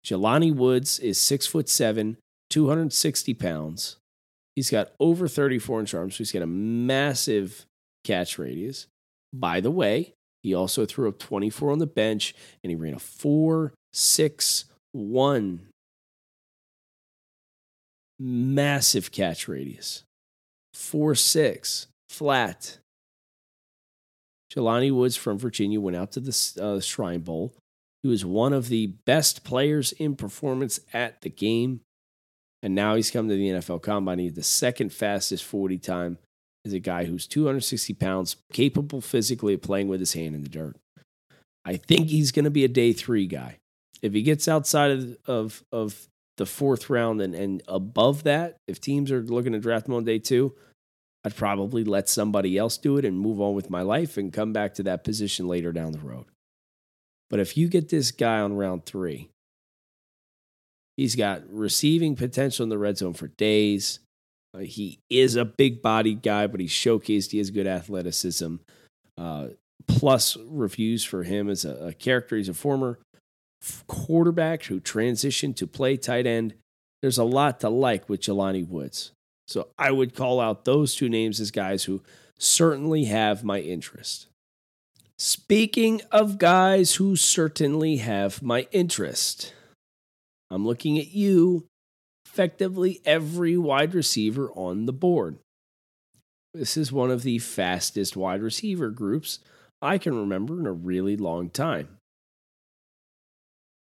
Jelani 0.04 0.54
Woods 0.54 0.98
is 0.98 1.18
six 1.18 1.46
foot 1.46 1.70
seven, 1.70 2.18
260 2.50 3.32
pounds. 3.32 3.96
He's 4.54 4.68
got 4.68 4.90
over 5.00 5.26
34 5.26 5.80
inch 5.80 5.94
arms, 5.94 6.16
so 6.16 6.18
he's 6.18 6.32
got 6.32 6.42
a 6.42 6.46
massive 6.46 7.64
catch 8.04 8.38
radius. 8.38 8.88
By 9.32 9.62
the 9.62 9.70
way, 9.70 10.12
he 10.42 10.52
also 10.52 10.84
threw 10.84 11.08
up 11.08 11.18
24 11.18 11.72
on 11.72 11.78
the 11.78 11.86
bench 11.86 12.34
and 12.62 12.70
he 12.70 12.76
ran 12.76 12.92
a 12.92 12.98
4 12.98 13.72
6 13.92 14.64
1. 14.92 15.66
Massive 18.18 19.10
catch 19.12 19.48
radius. 19.48 20.04
4 20.74 21.14
6, 21.14 21.86
flat. 22.08 22.78
Jelani 24.52 24.92
Woods 24.92 25.16
from 25.16 25.38
Virginia 25.38 25.80
went 25.80 25.96
out 25.96 26.12
to 26.12 26.20
the 26.20 26.58
uh, 26.60 26.80
Shrine 26.80 27.20
Bowl. 27.20 27.54
He 28.02 28.08
was 28.08 28.24
one 28.24 28.52
of 28.52 28.68
the 28.68 28.88
best 29.06 29.44
players 29.44 29.92
in 29.92 30.16
performance 30.16 30.80
at 30.92 31.20
the 31.20 31.30
game. 31.30 31.80
And 32.62 32.74
now 32.74 32.94
he's 32.94 33.10
come 33.10 33.28
to 33.28 33.34
the 33.34 33.48
NFL 33.48 33.82
Combine. 33.82 34.18
He's 34.18 34.34
the 34.34 34.42
second 34.42 34.92
fastest 34.92 35.44
40 35.44 35.78
time 35.78 36.18
is 36.64 36.72
a 36.72 36.78
guy 36.78 37.04
who's 37.04 37.26
260 37.26 37.94
pounds, 37.94 38.36
capable 38.52 39.00
physically 39.00 39.54
of 39.54 39.62
playing 39.62 39.88
with 39.88 40.00
his 40.00 40.12
hand 40.12 40.34
in 40.34 40.42
the 40.42 40.48
dirt. 40.48 40.76
I 41.64 41.76
think 41.76 42.08
he's 42.08 42.32
going 42.32 42.44
to 42.44 42.50
be 42.50 42.64
a 42.64 42.68
day 42.68 42.92
three 42.92 43.26
guy. 43.26 43.59
If 44.02 44.12
he 44.12 44.22
gets 44.22 44.48
outside 44.48 44.90
of, 44.90 45.16
of, 45.26 45.64
of 45.72 46.08
the 46.36 46.46
fourth 46.46 46.88
round 46.88 47.20
and, 47.20 47.34
and 47.34 47.62
above 47.68 48.22
that, 48.24 48.56
if 48.66 48.80
teams 48.80 49.12
are 49.12 49.22
looking 49.22 49.52
to 49.52 49.58
draft 49.58 49.86
him 49.86 49.94
on 49.94 50.04
day 50.04 50.18
two, 50.18 50.54
I'd 51.24 51.36
probably 51.36 51.84
let 51.84 52.08
somebody 52.08 52.56
else 52.56 52.78
do 52.78 52.96
it 52.96 53.04
and 53.04 53.18
move 53.18 53.40
on 53.40 53.54
with 53.54 53.68
my 53.68 53.82
life 53.82 54.16
and 54.16 54.32
come 54.32 54.52
back 54.52 54.74
to 54.74 54.82
that 54.84 55.04
position 55.04 55.46
later 55.46 55.70
down 55.72 55.92
the 55.92 55.98
road. 55.98 56.24
But 57.28 57.40
if 57.40 57.56
you 57.56 57.68
get 57.68 57.90
this 57.90 58.10
guy 58.10 58.40
on 58.40 58.54
round 58.54 58.86
three, 58.86 59.28
he's 60.96 61.14
got 61.14 61.42
receiving 61.50 62.16
potential 62.16 62.64
in 62.64 62.70
the 62.70 62.78
red 62.78 62.96
zone 62.96 63.12
for 63.12 63.28
days. 63.28 64.00
Uh, 64.54 64.60
he 64.60 64.98
is 65.10 65.36
a 65.36 65.44
big 65.44 65.82
bodied 65.82 66.22
guy, 66.22 66.46
but 66.46 66.60
he's 66.60 66.72
showcased 66.72 67.30
he 67.30 67.38
has 67.38 67.50
good 67.50 67.66
athleticism. 67.66 68.56
Uh, 69.18 69.48
plus 69.86 70.36
reviews 70.46 71.04
for 71.04 71.22
him 71.22 71.50
as 71.50 71.64
a, 71.64 71.88
a 71.88 71.92
character. 71.92 72.36
He's 72.36 72.48
a 72.48 72.54
former 72.54 72.98
quarterback 73.86 74.64
who 74.64 74.80
transitioned 74.80 75.56
to 75.56 75.66
play 75.66 75.96
tight 75.96 76.26
end. 76.26 76.54
There's 77.02 77.18
a 77.18 77.24
lot 77.24 77.60
to 77.60 77.68
like 77.68 78.08
with 78.08 78.20
Jelani 78.20 78.66
Woods. 78.66 79.12
So 79.48 79.68
I 79.78 79.90
would 79.90 80.14
call 80.14 80.40
out 80.40 80.64
those 80.64 80.94
two 80.94 81.08
names 81.08 81.40
as 81.40 81.50
guys 81.50 81.84
who 81.84 82.02
certainly 82.38 83.04
have 83.04 83.44
my 83.44 83.60
interest. 83.60 84.26
Speaking 85.18 86.00
of 86.10 86.38
guys 86.38 86.94
who 86.94 87.16
certainly 87.16 87.98
have 87.98 88.42
my 88.42 88.66
interest, 88.72 89.52
I'm 90.50 90.66
looking 90.66 90.98
at 90.98 91.12
you 91.12 91.66
effectively 92.24 93.00
every 93.04 93.56
wide 93.58 93.94
receiver 93.94 94.50
on 94.52 94.86
the 94.86 94.92
board. 94.92 95.38
This 96.54 96.76
is 96.76 96.90
one 96.90 97.10
of 97.10 97.22
the 97.22 97.38
fastest 97.38 98.16
wide 98.16 98.40
receiver 98.40 98.90
groups 98.90 99.40
I 99.82 99.98
can 99.98 100.14
remember 100.14 100.58
in 100.58 100.66
a 100.66 100.72
really 100.72 101.16
long 101.16 101.50
time. 101.50 101.99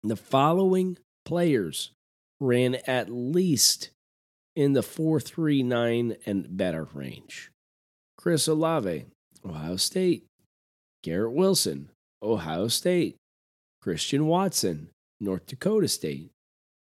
The 0.06 0.16
following 0.16 0.98
players 1.24 1.92
ran 2.38 2.74
at 2.86 3.08
least 3.08 3.88
in 4.54 4.74
the 4.74 4.82
439 4.82 6.16
and 6.26 6.56
better 6.58 6.86
range. 6.92 7.50
Chris 8.18 8.46
Olave, 8.46 9.06
Ohio 9.42 9.76
State, 9.76 10.26
Garrett 11.02 11.32
Wilson, 11.32 11.88
Ohio 12.22 12.68
State, 12.68 13.16
Christian 13.80 14.26
Watson, 14.26 14.90
North 15.20 15.46
Dakota 15.46 15.88
State, 15.88 16.30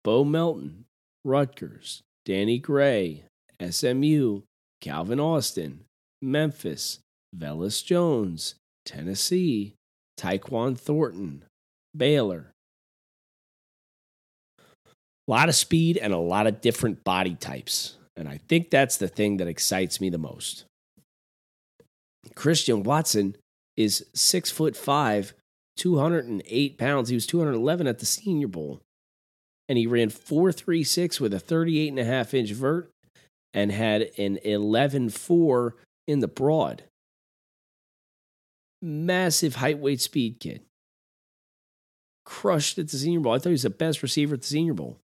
Bo 0.05 0.23
Melton, 0.23 0.85
Rutgers, 1.25 2.03
Danny 2.25 2.61
Gray, 2.61 3.25
SMU, 3.61 4.43
Calvin 4.81 5.19
Austin, 5.19 5.81
Memphis, 6.23 7.01
Velus 7.37 7.85
Jones, 7.85 8.55
Tennessee, 8.87 9.75
Tyquan 10.17 10.79
Thornton, 10.79 11.43
Baylor. 11.97 12.53
A 15.29 15.31
lot 15.31 15.49
of 15.49 15.55
speed 15.55 15.99
and 15.99 16.13
a 16.13 16.19
lot 16.19 16.47
of 16.47 16.63
different 16.63 17.05
body 17.05 17.35
types. 17.35 17.99
And 18.17 18.29
I 18.29 18.41
think 18.49 18.71
that's 18.71 18.97
the 18.97 19.09
thing 19.09 19.37
that 19.37 19.47
excites 19.47 20.01
me 20.01 20.09
the 20.09 20.19
most. 20.19 20.65
Christian 22.35 22.83
Watson 22.83 23.37
is 23.77 24.07
six 24.15 24.51
foot 24.51 24.75
five, 24.75 25.35
208 25.77 26.79
pounds. 26.79 27.11
He 27.11 27.15
was 27.15 27.27
211 27.27 27.87
at 27.87 27.99
the 27.99 28.07
Senior 28.07 28.49
Bowl 28.49 28.81
and 29.69 29.77
he 29.77 29.87
ran 29.87 30.09
436 30.09 31.21
with 31.21 31.35
a 31.35 31.39
38 31.39 31.89
and 31.89 31.99
a 31.99 32.05
half 32.05 32.33
inch 32.33 32.53
vert 32.53 32.91
and 33.53 33.71
had 33.71 34.03
an 34.17 34.39
11.4 34.45 35.73
in 36.07 36.21
the 36.21 36.29
broad. 36.29 36.85
Massive 38.81 39.57
height, 39.57 39.79
weight, 39.79 40.01
speed 40.01 40.41
kid. 40.41 40.63
Crushed 42.25 42.79
at 42.79 42.89
the 42.89 42.97
Senior 42.97 43.21
Bowl. 43.21 43.33
I 43.33 43.39
thought 43.39 43.51
he 43.51 43.53
was 43.53 43.63
the 43.63 43.71
best 43.71 44.03
receiver 44.03 44.35
at 44.35 44.43
the 44.43 44.47
Senior 44.47 44.75
Bowl. 44.75 44.99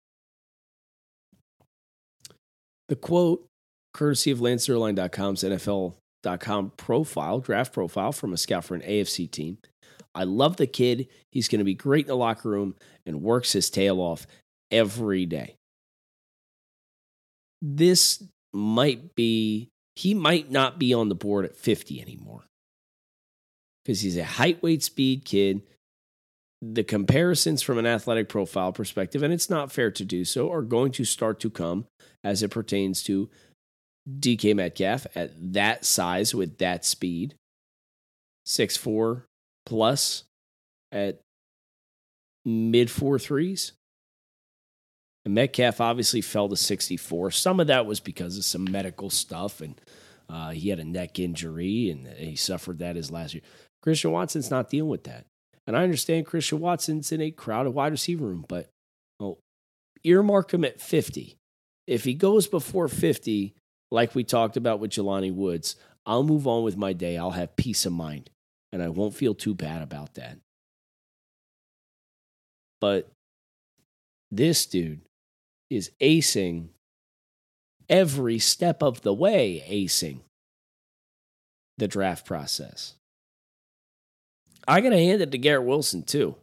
The 2.93 2.99
quote, 2.99 3.47
courtesy 3.95 4.29
of 4.29 4.39
Lance 4.39 4.67
Zierlein.com's 4.67 5.41
NFL.com 5.41 6.73
profile, 6.77 7.39
draft 7.39 7.73
profile 7.73 8.11
from 8.11 8.33
a 8.33 8.37
scout 8.37 8.65
for 8.65 8.75
an 8.75 8.81
AFC 8.81 9.31
team. 9.31 9.57
I 10.13 10.25
love 10.25 10.57
the 10.57 10.67
kid. 10.67 11.07
He's 11.31 11.47
going 11.47 11.57
to 11.57 11.65
be 11.65 11.73
great 11.73 12.05
in 12.05 12.09
the 12.09 12.15
locker 12.15 12.49
room 12.49 12.75
and 13.07 13.23
works 13.23 13.53
his 13.53 13.71
tail 13.71 13.99
off 13.99 14.27
every 14.69 15.25
day. 15.25 15.55
This 17.63 18.21
might 18.53 19.15
be, 19.15 19.69
he 19.95 20.13
might 20.13 20.51
not 20.51 20.77
be 20.77 20.93
on 20.93 21.09
the 21.09 21.15
board 21.15 21.45
at 21.45 21.57
50 21.57 21.99
anymore 21.99 22.43
because 23.83 24.01
he's 24.01 24.17
a 24.17 24.23
height, 24.23 24.61
weight, 24.61 24.83
speed 24.83 25.25
kid. 25.25 25.63
The 26.71 26.83
comparisons 26.83 27.61
from 27.61 27.77
an 27.77 27.85
athletic 27.85 28.29
profile 28.29 28.71
perspective, 28.71 29.21
and 29.21 29.33
it's 29.33 29.49
not 29.49 29.71
fair 29.71 29.91
to 29.91 30.05
do 30.05 30.23
so, 30.23 30.51
are 30.51 30.61
going 30.61 30.91
to 30.93 31.03
start 31.03 31.39
to 31.41 31.49
come 31.49 31.87
as 32.23 32.41
it 32.41 32.51
pertains 32.51 33.03
to 33.03 33.29
DK 34.09 34.55
Metcalf 34.55 35.05
at 35.15 35.31
that 35.53 35.83
size 35.83 36.33
with 36.33 36.57
that 36.59 36.85
speed, 36.85 37.35
six 38.45 38.77
four 38.77 39.25
plus 39.65 40.23
at 40.91 41.19
mid 42.45 42.89
four 42.89 43.19
threes. 43.19 43.73
And 45.25 45.35
Metcalf 45.35 45.79
obviously 45.79 46.21
fell 46.21 46.49
to 46.49 46.57
64. 46.57 47.31
Some 47.31 47.59
of 47.59 47.67
that 47.67 47.85
was 47.85 47.99
because 47.99 48.37
of 48.37 48.43
some 48.43 48.69
medical 48.69 49.09
stuff, 49.09 49.61
and 49.61 49.79
uh, 50.29 50.51
he 50.51 50.69
had 50.69 50.79
a 50.79 50.83
neck 50.83 51.19
injury, 51.19 51.89
and 51.89 52.07
he 52.07 52.35
suffered 52.35 52.79
that 52.79 52.95
his 52.95 53.11
last 53.11 53.33
year. 53.33 53.43
Christian 53.81 54.11
Watson's 54.11 54.51
not 54.51 54.69
dealing 54.69 54.89
with 54.89 55.05
that. 55.05 55.25
And 55.65 55.77
I 55.77 55.83
understand 55.83 56.25
Christian 56.25 56.59
Watson's 56.59 57.11
in 57.11 57.21
a 57.21 57.31
crowded 57.31 57.71
wide 57.71 57.91
receiver 57.91 58.25
room, 58.25 58.45
but 58.47 58.69
well, 59.19 59.39
earmark 60.03 60.53
him 60.53 60.65
at 60.65 60.81
50. 60.81 61.37
If 61.87 62.03
he 62.03 62.13
goes 62.13 62.47
before 62.47 62.87
50, 62.87 63.53
like 63.91 64.15
we 64.15 64.23
talked 64.23 64.57
about 64.57 64.79
with 64.79 64.91
Jelani 64.91 65.33
Woods, 65.33 65.75
I'll 66.05 66.23
move 66.23 66.47
on 66.47 66.63
with 66.63 66.75
my 66.75 66.93
day. 66.93 67.17
I'll 67.17 67.31
have 67.31 67.55
peace 67.55 67.85
of 67.85 67.93
mind, 67.93 68.29
and 68.71 68.83
I 68.83 68.89
won't 68.89 69.15
feel 69.15 69.33
too 69.33 69.53
bad 69.53 69.81
about 69.81 70.15
that. 70.15 70.37
But 72.81 73.09
this 74.31 74.65
dude, 74.65 75.01
is 75.69 75.91
acing 76.01 76.69
every 77.89 78.39
step 78.39 78.83
of 78.83 79.01
the 79.01 79.13
way, 79.13 79.63
acing 79.69 80.19
the 81.77 81.87
draft 81.87 82.25
process. 82.25 82.95
I 84.67 84.81
got 84.81 84.89
to 84.89 84.97
hand 84.97 85.21
it 85.21 85.31
to 85.31 85.37
Garrett 85.37 85.65
Wilson, 85.65 86.03
too. 86.03 86.35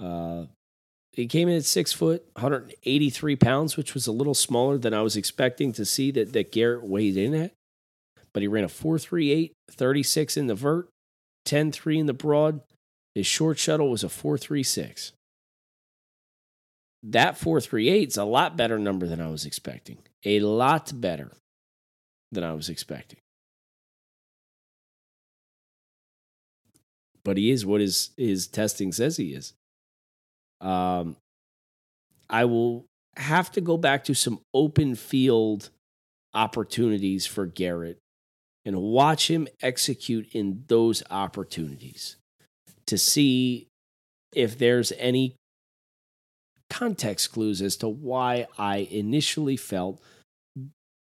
Uh, 0.00 0.44
he 1.12 1.26
came 1.26 1.48
in 1.48 1.56
at 1.56 1.64
six 1.64 1.92
foot, 1.92 2.24
183 2.34 3.36
pounds, 3.36 3.76
which 3.76 3.94
was 3.94 4.06
a 4.06 4.12
little 4.12 4.34
smaller 4.34 4.78
than 4.78 4.94
I 4.94 5.02
was 5.02 5.16
expecting 5.16 5.72
to 5.72 5.84
see 5.84 6.10
that, 6.12 6.32
that 6.32 6.52
Garrett 6.52 6.84
weighed 6.84 7.16
in 7.16 7.34
at. 7.34 7.52
But 8.32 8.42
he 8.42 8.48
ran 8.48 8.64
a 8.64 8.68
438, 8.68 9.52
36 9.70 10.36
in 10.36 10.46
the 10.46 10.54
vert, 10.54 10.88
10 11.44 11.72
3 11.72 11.98
in 11.98 12.06
the 12.06 12.12
broad. 12.12 12.60
His 13.14 13.26
short 13.26 13.58
shuttle 13.58 13.90
was 13.90 14.04
a 14.04 14.08
436 14.08 15.12
that 17.02 17.38
438 17.38 18.08
is 18.08 18.16
a 18.16 18.24
lot 18.24 18.56
better 18.56 18.78
number 18.78 19.06
than 19.06 19.20
I 19.20 19.28
was 19.28 19.46
expecting. 19.46 19.98
A 20.24 20.40
lot 20.40 20.92
better 20.94 21.32
than 22.32 22.44
I 22.44 22.52
was 22.52 22.68
expecting. 22.68 23.20
But 27.28 27.36
he 27.36 27.50
is 27.50 27.66
what 27.66 27.82
his 27.82 28.08
his 28.16 28.46
testing 28.46 28.90
says 28.90 29.18
he 29.18 29.34
is. 29.34 29.52
Um 30.62 31.16
I 32.30 32.46
will 32.46 32.86
have 33.18 33.52
to 33.52 33.60
go 33.60 33.76
back 33.76 34.04
to 34.04 34.14
some 34.14 34.40
open 34.54 34.94
field 34.94 35.68
opportunities 36.32 37.26
for 37.26 37.44
Garrett 37.44 37.98
and 38.64 38.80
watch 38.80 39.28
him 39.30 39.46
execute 39.60 40.34
in 40.34 40.64
those 40.68 41.02
opportunities 41.10 42.16
to 42.86 42.96
see 42.96 43.68
if 44.34 44.56
there's 44.56 44.90
any 44.92 45.36
context 46.70 47.32
clues 47.32 47.60
as 47.60 47.76
to 47.76 47.88
why 47.88 48.46
I 48.56 48.88
initially 48.90 49.58
felt, 49.58 50.00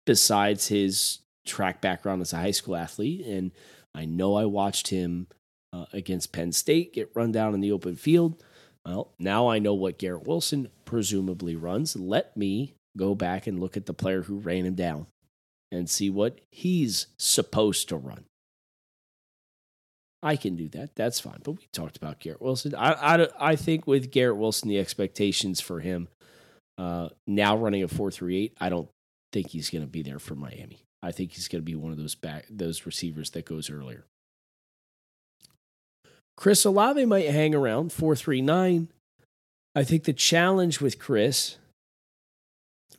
besides 0.06 0.68
his 0.68 1.18
track 1.44 1.82
background 1.82 2.22
as 2.22 2.32
a 2.32 2.38
high 2.38 2.52
school 2.52 2.76
athlete, 2.76 3.26
and 3.26 3.52
I 3.94 4.06
know 4.06 4.36
I 4.36 4.46
watched 4.46 4.88
him 4.88 5.26
uh, 5.74 5.86
against 5.92 6.32
Penn 6.32 6.52
State 6.52 6.94
get 6.94 7.10
run 7.14 7.32
down 7.32 7.54
in 7.54 7.60
the 7.60 7.72
open 7.72 7.96
field. 7.96 8.42
Well, 8.86 9.12
now 9.18 9.48
I 9.48 9.58
know 9.58 9.74
what 9.74 9.98
Garrett 9.98 10.26
Wilson 10.26 10.68
presumably 10.84 11.56
runs. 11.56 11.96
Let 11.96 12.36
me 12.36 12.74
go 12.96 13.14
back 13.14 13.46
and 13.46 13.58
look 13.58 13.76
at 13.76 13.86
the 13.86 13.94
player 13.94 14.22
who 14.22 14.38
ran 14.38 14.66
him 14.66 14.74
down 14.74 15.06
and 15.72 15.90
see 15.90 16.10
what 16.10 16.40
he's 16.50 17.08
supposed 17.18 17.88
to 17.88 17.96
run. 17.96 18.24
I 20.22 20.36
can 20.36 20.56
do 20.56 20.68
that. 20.70 20.94
That's 20.94 21.20
fine. 21.20 21.40
But 21.42 21.52
we 21.52 21.66
talked 21.72 21.96
about 21.96 22.20
Garrett 22.20 22.40
Wilson. 22.40 22.74
I, 22.74 22.92
I, 22.92 23.28
I 23.40 23.56
think 23.56 23.86
with 23.86 24.10
Garrett 24.10 24.38
Wilson, 24.38 24.68
the 24.68 24.78
expectations 24.78 25.60
for 25.60 25.80
him 25.80 26.08
uh, 26.78 27.08
now 27.26 27.56
running 27.56 27.82
a 27.82 27.88
four 27.88 28.10
three 28.10 28.44
eight, 28.44 28.56
I 28.60 28.68
don't 28.68 28.88
think 29.32 29.50
he's 29.50 29.70
going 29.70 29.82
to 29.82 29.90
be 29.90 30.02
there 30.02 30.18
for 30.18 30.34
Miami. 30.34 30.84
I 31.02 31.12
think 31.12 31.32
he's 31.32 31.48
going 31.48 31.60
to 31.60 31.64
be 31.64 31.74
one 31.74 31.92
of 31.92 31.98
those 31.98 32.14
back 32.14 32.46
those 32.48 32.86
receivers 32.86 33.30
that 33.30 33.44
goes 33.44 33.68
earlier. 33.68 34.06
Chris 36.36 36.64
Olave 36.64 37.04
might 37.04 37.30
hang 37.30 37.54
around 37.54 37.92
four 37.92 38.16
three 38.16 38.42
nine. 38.42 38.88
I 39.74 39.84
think 39.84 40.04
the 40.04 40.12
challenge 40.12 40.80
with 40.80 40.98
Chris 40.98 41.56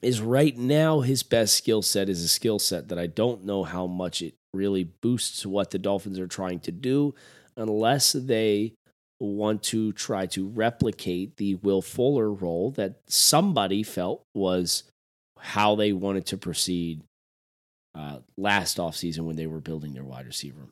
is 0.02 0.22
right 0.22 0.58
now 0.58 1.00
his 1.00 1.24
best 1.24 1.56
skill 1.56 1.82
set 1.82 2.10
is 2.10 2.24
a 2.24 2.28
skill 2.28 2.60
set 2.60 2.90
that 2.90 3.00
I 3.00 3.08
don't 3.08 3.46
know 3.46 3.64
how 3.64 3.88
much 3.88 4.22
it 4.22 4.36
really 4.54 4.84
boosts 4.84 5.46
what 5.46 5.72
the 5.72 5.80
Dolphins 5.80 6.20
are 6.20 6.28
trying 6.28 6.60
to 6.62 6.72
do 6.72 7.16
unless 7.58 8.12
they 8.14 8.74
want 9.20 9.64
to 9.64 9.94
try 9.94 10.26
to 10.28 10.48
replicate 10.48 11.38
the 11.38 11.56
Will 11.56 11.82
Fuller 11.82 12.32
role 12.32 12.72
that 12.72 13.00
somebody 13.08 13.82
felt 13.84 14.22
was 14.34 14.84
how 15.40 15.76
they 15.76 15.94
wanted 15.94 16.26
to 16.28 16.38
proceed 16.38 17.02
uh, 17.96 18.20
last 18.38 18.78
offseason 18.78 19.20
when 19.20 19.38
they 19.38 19.48
were 19.48 19.62
building 19.62 19.94
their 19.94 20.04
wide 20.04 20.26
receiver. 20.26 20.68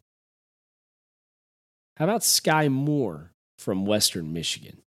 How 1.97 2.05
about 2.05 2.21
Skyy 2.21 2.71
Moore 2.71 3.31
from 3.57 3.85
Western 3.85 4.33
Michigan? 4.33 4.81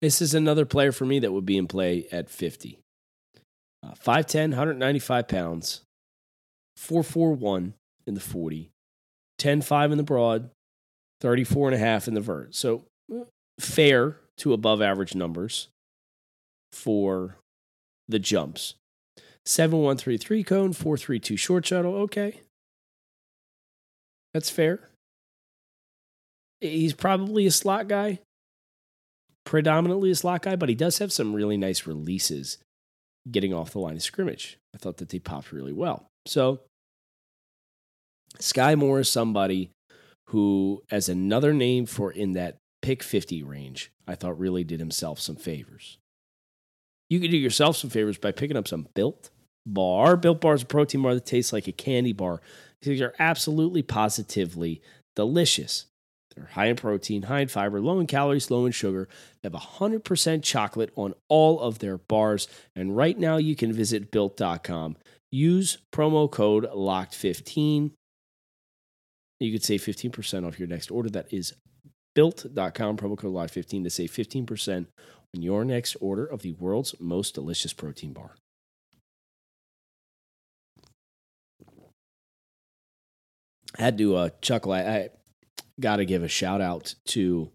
This 0.00 0.20
is 0.20 0.34
another 0.34 0.64
player 0.64 0.92
for 0.92 1.04
me 1.04 1.18
that 1.20 1.32
would 1.32 1.46
be 1.46 1.58
in 1.58 1.68
play 1.68 2.06
at 2.10 2.30
50. 2.30 2.78
Uh, 3.82 3.92
5'10, 3.92 4.50
195 4.50 5.28
pounds, 5.28 5.82
441 6.76 7.74
in 8.06 8.14
the 8.14 8.20
40, 8.20 8.70
10.5 9.38 9.92
in 9.92 9.98
the 9.98 10.02
broad, 10.02 10.50
34 11.20 11.68
and 11.68 11.74
a 11.76 11.78
half 11.78 12.08
in 12.08 12.14
the 12.14 12.20
vert. 12.20 12.54
So 12.54 12.84
uh, 13.14 13.24
fair 13.58 14.16
to 14.38 14.52
above 14.52 14.82
average 14.82 15.14
numbers 15.14 15.68
for 16.72 17.36
the 18.08 18.18
jumps. 18.18 18.74
7133 19.46 20.44
cone, 20.44 20.72
432 20.72 21.36
short 21.36 21.66
shuttle. 21.66 21.94
Okay. 21.94 22.40
That's 24.34 24.50
fair. 24.50 24.89
He's 26.60 26.92
probably 26.92 27.46
a 27.46 27.50
slot 27.50 27.88
guy, 27.88 28.20
predominantly 29.44 30.10
a 30.10 30.14
slot 30.14 30.42
guy, 30.42 30.56
but 30.56 30.68
he 30.68 30.74
does 30.74 30.98
have 30.98 31.12
some 31.12 31.34
really 31.34 31.56
nice 31.56 31.86
releases 31.86 32.58
getting 33.30 33.54
off 33.54 33.72
the 33.72 33.78
line 33.78 33.96
of 33.96 34.02
scrimmage. 34.02 34.58
I 34.74 34.78
thought 34.78 34.98
that 34.98 35.08
they 35.08 35.18
popped 35.18 35.52
really 35.52 35.72
well. 35.72 36.06
So 36.26 36.60
Skyy 38.38 38.76
Moore 38.76 39.00
is 39.00 39.08
somebody 39.08 39.70
who, 40.28 40.82
as 40.90 41.08
another 41.08 41.52
name 41.52 41.86
for 41.86 42.12
in 42.12 42.32
that 42.32 42.56
pick 42.82 43.02
50 43.02 43.42
range, 43.42 43.90
I 44.06 44.14
thought 44.14 44.38
really 44.38 44.64
did 44.64 44.80
himself 44.80 45.18
some 45.20 45.36
favors. 45.36 45.98
You 47.08 47.20
could 47.20 47.30
do 47.30 47.36
yourself 47.36 47.76
some 47.76 47.90
favors 47.90 48.18
by 48.18 48.32
picking 48.32 48.56
up 48.56 48.68
some 48.68 48.86
Built 48.94 49.30
Bar. 49.66 50.16
Built 50.16 50.40
Bar 50.40 50.54
is 50.54 50.62
a 50.62 50.66
protein 50.66 51.02
bar 51.02 51.14
that 51.14 51.26
tastes 51.26 51.52
like 51.52 51.66
a 51.66 51.72
candy 51.72 52.12
bar. 52.12 52.40
These 52.82 53.00
are 53.00 53.14
absolutely 53.18 53.82
positively 53.82 54.80
delicious. 55.16 55.86
They're 56.40 56.48
high 56.48 56.66
in 56.66 56.76
protein, 56.76 57.22
high 57.22 57.40
in 57.40 57.48
fiber, 57.48 57.80
low 57.80 58.00
in 58.00 58.06
calories, 58.06 58.50
low 58.50 58.66
in 58.66 58.72
sugar. 58.72 59.08
They 59.42 59.50
have 59.50 59.60
100% 59.60 60.42
chocolate 60.42 60.90
on 60.96 61.14
all 61.28 61.60
of 61.60 61.78
their 61.78 61.98
bars. 61.98 62.48
And 62.74 62.96
right 62.96 63.18
now 63.18 63.36
you 63.36 63.54
can 63.54 63.72
visit 63.72 64.10
built.com. 64.10 64.96
Use 65.30 65.78
promo 65.92 66.30
code 66.30 66.64
LOCKED15 66.64 67.92
you 69.40 69.52
could 69.52 69.64
save 69.64 69.82
15% 69.82 70.46
off 70.46 70.58
your 70.58 70.68
next 70.68 70.90
order. 70.90 71.08
That 71.08 71.32
is 71.32 71.54
built.com, 72.14 72.96
promo 72.96 73.16
code 73.16 73.32
LOCKED15 73.32 73.84
to 73.84 73.90
save 73.90 74.12
15% 74.12 74.86
on 75.34 75.42
your 75.42 75.64
next 75.64 75.96
order 76.00 76.26
of 76.26 76.42
the 76.42 76.52
world's 76.52 76.94
most 77.00 77.34
delicious 77.34 77.72
protein 77.72 78.12
bar. 78.12 78.36
I 83.78 83.82
had 83.82 83.98
to 83.98 84.16
uh, 84.16 84.28
chuckle. 84.42 84.72
I, 84.72 84.80
I 84.80 85.08
got 85.80 85.96
to 85.96 86.04
give 86.04 86.22
a 86.22 86.28
shout 86.28 86.60
out 86.60 86.94
to 87.06 87.50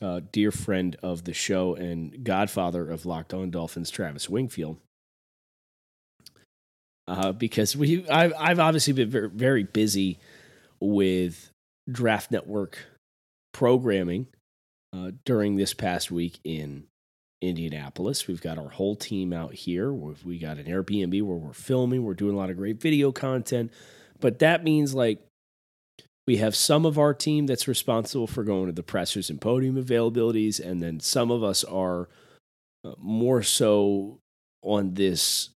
a 0.00 0.20
dear 0.20 0.50
friend 0.50 0.96
of 1.02 1.24
the 1.24 1.32
show 1.32 1.74
and 1.74 2.24
godfather 2.24 2.90
of 2.90 3.06
Locked 3.06 3.32
On 3.34 3.50
Dolphins, 3.50 3.90
Travis 3.90 4.28
Wingfield. 4.28 4.78
Uh, 7.08 7.32
because 7.32 7.76
we, 7.76 8.08
I've, 8.08 8.32
I've 8.38 8.58
obviously 8.58 8.92
been 8.92 9.10
very, 9.10 9.28
very 9.28 9.62
busy 9.62 10.18
with 10.80 11.50
Draft 11.90 12.32
Network 12.32 12.78
programming 13.52 14.26
uh, 14.92 15.12
during 15.24 15.56
this 15.56 15.72
past 15.72 16.10
week 16.10 16.40
in 16.42 16.84
Indianapolis. 17.40 18.26
We've 18.26 18.40
got 18.40 18.58
our 18.58 18.70
whole 18.70 18.96
team 18.96 19.32
out 19.32 19.54
here. 19.54 19.92
We've, 19.92 20.24
we 20.24 20.38
got 20.38 20.58
an 20.58 20.64
Airbnb 20.64 21.22
where 21.22 21.36
we're 21.36 21.52
filming. 21.52 22.02
We're 22.02 22.14
doing 22.14 22.34
a 22.34 22.38
lot 22.38 22.50
of 22.50 22.56
great 22.56 22.80
video 22.80 23.12
content. 23.12 23.72
But 24.18 24.40
that 24.40 24.64
means 24.64 24.94
like 24.94 25.20
we 26.26 26.38
have 26.38 26.56
some 26.56 26.84
of 26.84 26.98
our 26.98 27.14
team 27.14 27.46
that's 27.46 27.68
responsible 27.68 28.26
for 28.26 28.42
going 28.42 28.66
to 28.66 28.72
the 28.72 28.82
pressers 28.82 29.30
and 29.30 29.40
podium 29.40 29.76
availabilities, 29.76 30.58
and 30.58 30.82
then 30.82 31.00
some 31.00 31.30
of 31.30 31.44
us 31.44 31.62
are 31.64 32.08
uh, 32.84 32.92
more 32.98 33.42
so 33.42 34.18
on 34.62 34.94
this 34.94 35.50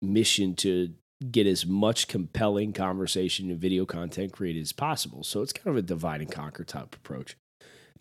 mission 0.00 0.54
to 0.54 0.92
get 1.30 1.46
as 1.46 1.66
much 1.66 2.08
compelling 2.08 2.72
conversation 2.72 3.50
and 3.50 3.60
video 3.60 3.84
content 3.84 4.32
created 4.32 4.62
as 4.62 4.72
possible. 4.72 5.22
So 5.22 5.42
it's 5.42 5.52
kind 5.52 5.68
of 5.68 5.76
a 5.76 5.82
divide 5.86 6.20
and 6.20 6.30
conquer 6.30 6.64
type 6.64 6.94
approach. 6.94 7.36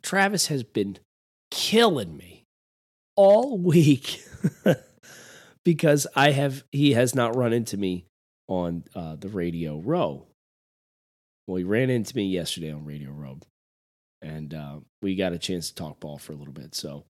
Travis 0.02 0.48
has 0.48 0.64
been 0.64 0.98
killing 1.52 2.18
me 2.18 2.46
all 3.16 3.58
week 3.60 4.24
because 5.64 6.08
I 6.16 6.32
have 6.32 6.64
he 6.72 6.94
has 6.94 7.14
not 7.14 7.36
run 7.36 7.54
into 7.54 7.78
me 7.78 8.06
on 8.48 8.84
uh, 8.96 9.16
the 9.16 9.30
Radio 9.30 9.80
Row. 9.80 10.28
Well, 11.48 11.58
he 11.58 11.64
ran 11.64 11.90
into 11.90 12.16
me 12.16 12.26
yesterday 12.26 12.72
on 12.72 12.86
Radio 12.86 13.12
Row, 13.12 13.40
and 14.22 14.54
uh, 14.54 14.78
we 15.02 15.16
got 15.16 15.34
a 15.34 15.40
chance 15.40 15.70
to 15.70 15.76
talk 15.76 16.00
ball 16.00 16.18
for 16.18 16.34
a 16.34 16.36
little 16.36 16.54
bit. 16.54 16.76
So, 16.76 17.06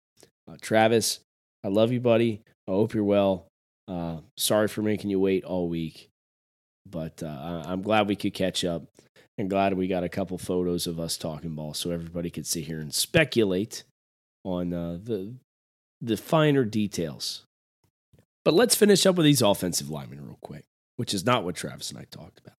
uh, 0.50 0.56
Travis, 0.62 1.20
I 1.64 1.68
love 1.70 1.92
you, 1.92 2.00
buddy. 2.00 2.42
I 2.68 2.72
hope 2.72 2.94
you're 2.94 3.04
well. 3.04 3.48
Uh, 3.88 4.20
sorry 4.38 4.68
for 4.68 4.82
making 4.84 5.10
you 5.10 5.20
wait 5.20 5.44
all 5.44 5.68
week, 5.68 6.10
but 6.86 7.24
uh, 7.24 7.64
I'm 7.66 7.82
glad 7.82 8.08
we 8.08 8.16
could 8.16 8.34
catch 8.36 8.64
up 8.64 8.84
and 9.40 9.50
glad 9.50 9.74
we 9.74 9.88
got 9.88 10.04
a 10.04 10.10
couple 10.10 10.38
photos 10.38 10.86
of 10.86 11.00
us 11.00 11.18
talking 11.18 11.56
ball 11.56 11.74
so 11.74 11.90
everybody 11.90 12.30
could 12.30 12.46
sit 12.46 12.66
here 12.66 12.80
and 12.80 12.94
speculate 12.94 13.84
on 14.44 14.74
uh, 14.74 15.00
the 15.02 15.34
the 16.02 16.18
finer 16.18 16.64
details. 16.64 17.46
But 18.46 18.54
let's 18.54 18.76
finish 18.76 19.06
up 19.06 19.16
with 19.16 19.26
these 19.26 19.42
offensive 19.42 19.90
linemen 19.90 20.24
real 20.24 20.38
quick, 20.42 20.66
which 20.96 21.14
is 21.14 21.26
not 21.26 21.44
what 21.44 21.56
Travis 21.56 21.90
and 21.90 22.00
I 22.00 22.06
talked 22.10 22.40
about. 22.40 22.59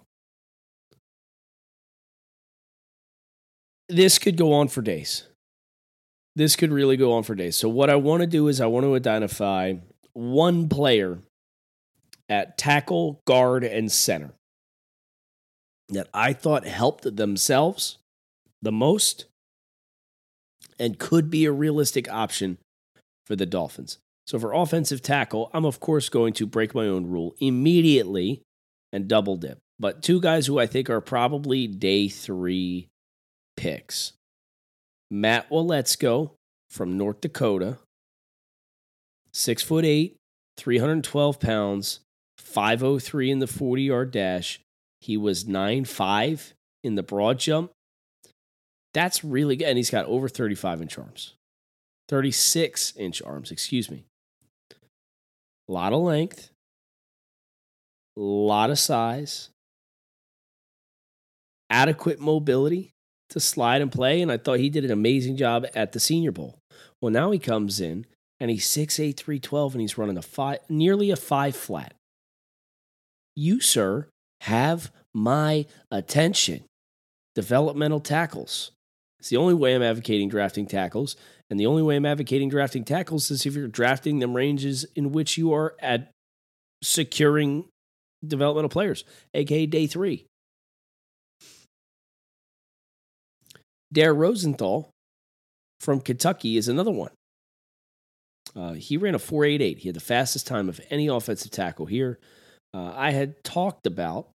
This 3.90 4.18
could 4.18 4.36
go 4.36 4.52
on 4.52 4.68
for 4.68 4.82
days. 4.82 5.24
This 6.36 6.56
could 6.56 6.72
really 6.72 6.96
go 6.96 7.12
on 7.12 7.24
for 7.24 7.34
days. 7.34 7.56
So, 7.56 7.68
what 7.68 7.90
I 7.90 7.96
want 7.96 8.20
to 8.20 8.26
do 8.26 8.48
is 8.48 8.60
I 8.60 8.66
want 8.66 8.84
to 8.84 8.94
identify 8.94 9.74
one 10.12 10.68
player 10.68 11.18
at 12.28 12.56
tackle, 12.56 13.20
guard, 13.26 13.64
and 13.64 13.90
center 13.90 14.30
that 15.88 16.08
I 16.14 16.32
thought 16.32 16.64
helped 16.64 17.16
themselves 17.16 17.98
the 18.62 18.72
most 18.72 19.24
and 20.78 20.98
could 20.98 21.30
be 21.30 21.44
a 21.44 21.52
realistic 21.52 22.10
option 22.10 22.58
for 23.26 23.34
the 23.36 23.46
Dolphins. 23.46 23.98
So 24.26 24.38
for 24.38 24.52
offensive 24.52 25.02
tackle, 25.02 25.50
I'm 25.52 25.64
of 25.64 25.80
course 25.80 26.08
going 26.08 26.32
to 26.34 26.46
break 26.46 26.74
my 26.74 26.86
own 26.86 27.06
rule 27.06 27.34
immediately 27.40 28.42
and 28.92 29.08
double 29.08 29.36
dip. 29.36 29.58
But 29.78 30.02
two 30.02 30.20
guys 30.20 30.46
who 30.46 30.58
I 30.58 30.66
think 30.66 30.88
are 30.88 31.00
probably 31.00 31.66
day 31.66 32.08
three 32.08 32.88
picks 33.60 34.14
Matt 35.10 35.50
Waletzko 35.50 36.30
from 36.70 36.96
North 36.96 37.20
Dakota, 37.20 37.76
six 39.32 39.62
foot 39.62 39.84
eight, 39.84 40.16
312 40.56 41.38
pounds, 41.38 42.00
503 42.38 43.30
in 43.30 43.38
the 43.40 43.46
40 43.46 43.82
yard 43.82 44.10
dash. 44.12 44.60
He 45.02 45.16
was 45.16 45.44
9'5 45.44 46.52
in 46.84 46.94
the 46.94 47.02
broad 47.02 47.38
jump. 47.38 47.70
That's 48.94 49.22
really 49.22 49.56
good. 49.56 49.68
And 49.68 49.76
he's 49.76 49.90
got 49.90 50.06
over 50.06 50.28
35 50.28 50.82
inch 50.82 50.98
arms, 50.98 51.34
36 52.08 52.94
inch 52.96 53.20
arms, 53.22 53.50
excuse 53.50 53.90
me. 53.90 54.04
A 55.68 55.72
lot 55.72 55.92
of 55.92 56.00
length, 56.00 56.50
a 58.16 58.20
lot 58.20 58.70
of 58.70 58.78
size, 58.78 59.50
adequate 61.68 62.20
mobility 62.20 62.92
to 63.30 63.40
slide 63.40 63.80
and 63.80 63.90
play. 63.90 64.20
And 64.20 64.30
I 64.30 64.36
thought 64.36 64.58
he 64.58 64.70
did 64.70 64.84
an 64.84 64.90
amazing 64.90 65.36
job 65.36 65.66
at 65.74 65.92
the 65.92 66.00
Senior 66.00 66.32
Bowl. 66.32 66.58
Well, 67.00 67.12
now 67.12 67.30
he 67.30 67.38
comes 67.38 67.80
in 67.80 68.06
and 68.38 68.50
he's 68.50 68.66
6'8, 68.66 69.16
312, 69.16 69.74
and 69.74 69.80
he's 69.80 69.98
running 69.98 70.16
a 70.16 70.22
five, 70.22 70.60
nearly 70.68 71.10
a 71.10 71.16
five 71.16 71.54
flat. 71.54 71.94
You, 73.36 73.60
sir, 73.60 74.08
have 74.42 74.90
my 75.14 75.66
attention. 75.90 76.64
Developmental 77.34 78.00
tackles. 78.00 78.72
It's 79.18 79.28
the 79.28 79.36
only 79.36 79.54
way 79.54 79.74
I'm 79.74 79.82
advocating 79.82 80.28
drafting 80.28 80.66
tackles. 80.66 81.16
And 81.50 81.60
the 81.60 81.66
only 81.66 81.82
way 81.82 81.96
I'm 81.96 82.06
advocating 82.06 82.48
drafting 82.48 82.84
tackles 82.84 83.30
is 83.30 83.44
if 83.44 83.54
you're 83.54 83.68
drafting 83.68 84.18
them 84.18 84.34
ranges 84.34 84.86
in 84.94 85.12
which 85.12 85.36
you 85.36 85.52
are 85.52 85.74
at 85.80 86.10
securing 86.82 87.66
developmental 88.26 88.70
players, 88.70 89.04
aka 89.34 89.66
day 89.66 89.86
three. 89.86 90.26
Dare 93.92 94.14
Rosenthal 94.14 94.90
from 95.80 96.00
Kentucky 96.00 96.56
is 96.56 96.68
another 96.68 96.90
one. 96.90 97.10
Uh, 98.54 98.72
he 98.72 98.96
ran 98.96 99.14
a 99.14 99.18
4.88. 99.18 99.78
He 99.78 99.88
had 99.88 99.96
the 99.96 100.00
fastest 100.00 100.46
time 100.46 100.68
of 100.68 100.80
any 100.90 101.08
offensive 101.08 101.50
tackle 101.50 101.86
here. 101.86 102.18
Uh, 102.74 102.92
I 102.94 103.10
had 103.10 103.42
talked 103.42 103.86
about 103.86 104.28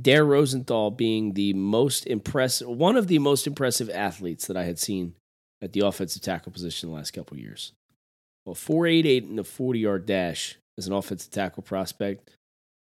Dare 0.00 0.24
Rosenthal 0.24 0.90
being 0.90 1.34
the 1.34 1.52
most 1.52 2.06
impressive, 2.06 2.68
one 2.68 2.96
of 2.96 3.08
the 3.08 3.18
most 3.18 3.46
impressive 3.46 3.90
athletes 3.90 4.46
that 4.46 4.56
I 4.56 4.64
had 4.64 4.78
seen 4.78 5.14
at 5.60 5.72
the 5.72 5.80
offensive 5.80 6.22
tackle 6.22 6.52
position 6.52 6.88
the 6.88 6.94
last 6.94 7.12
couple 7.12 7.36
years. 7.36 7.72
Well, 8.44 8.54
4.88 8.54 9.30
in 9.30 9.36
the 9.36 9.44
40 9.44 9.78
yard 9.78 10.06
dash 10.06 10.56
as 10.78 10.86
an 10.86 10.92
offensive 10.92 11.30
tackle 11.30 11.62
prospect 11.62 12.36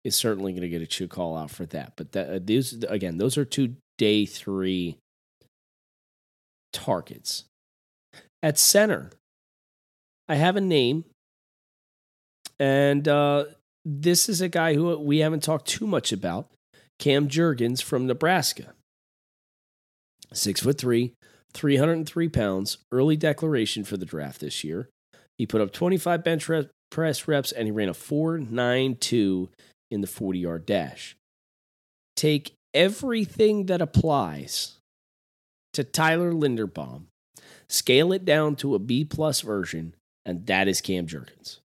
is 0.04 0.14
certainly 0.14 0.52
going 0.52 0.62
to 0.62 0.68
get 0.68 0.82
a 0.82 0.86
chew 0.86 1.08
call 1.08 1.36
out 1.36 1.50
for 1.50 1.64
that. 1.66 1.94
But 1.96 2.12
that, 2.12 2.28
uh, 2.28 2.38
these, 2.42 2.84
again, 2.84 3.18
those 3.18 3.38
are 3.38 3.44
two 3.44 3.76
day 3.98 4.26
three 4.26 4.98
targets. 6.72 7.44
At 8.42 8.58
center, 8.58 9.10
I 10.28 10.36
have 10.36 10.56
a 10.56 10.60
name, 10.60 11.04
and 12.58 13.06
uh, 13.08 13.46
this 13.84 14.28
is 14.28 14.40
a 14.40 14.48
guy 14.48 14.74
who 14.74 14.98
we 14.98 15.18
haven't 15.18 15.42
talked 15.42 15.66
too 15.66 15.86
much 15.86 16.12
about 16.12 16.50
Cam 16.98 17.28
Jurgens 17.28 17.82
from 17.82 18.06
Nebraska. 18.06 18.72
Six 20.32 20.60
foot 20.60 20.78
three, 20.78 21.12
303 21.54 22.28
pounds, 22.28 22.78
early 22.92 23.16
declaration 23.16 23.84
for 23.84 23.96
the 23.96 24.04
draft 24.04 24.40
this 24.40 24.64
year. 24.64 24.88
He 25.38 25.46
put 25.46 25.60
up 25.60 25.72
25 25.72 26.24
bench 26.24 26.48
rep, 26.48 26.70
press 26.90 27.28
reps 27.28 27.52
and 27.52 27.66
he 27.66 27.72
ran 27.72 27.88
a 27.88 27.94
492 27.94 29.48
in 29.90 30.00
the 30.00 30.06
40 30.06 30.38
yard 30.38 30.66
dash. 30.66 31.16
Take 32.16 32.55
everything 32.76 33.66
that 33.66 33.80
applies 33.80 34.76
to 35.72 35.82
Tyler 35.82 36.32
Linderbaum, 36.32 37.04
scale 37.68 38.12
it 38.12 38.24
down 38.24 38.54
to 38.56 38.74
a 38.74 38.78
B 38.78 39.04
plus 39.04 39.40
version, 39.40 39.94
and 40.24 40.46
that 40.46 40.68
is 40.68 40.82
Cam 40.82 41.06
Jurgens. 41.06 41.58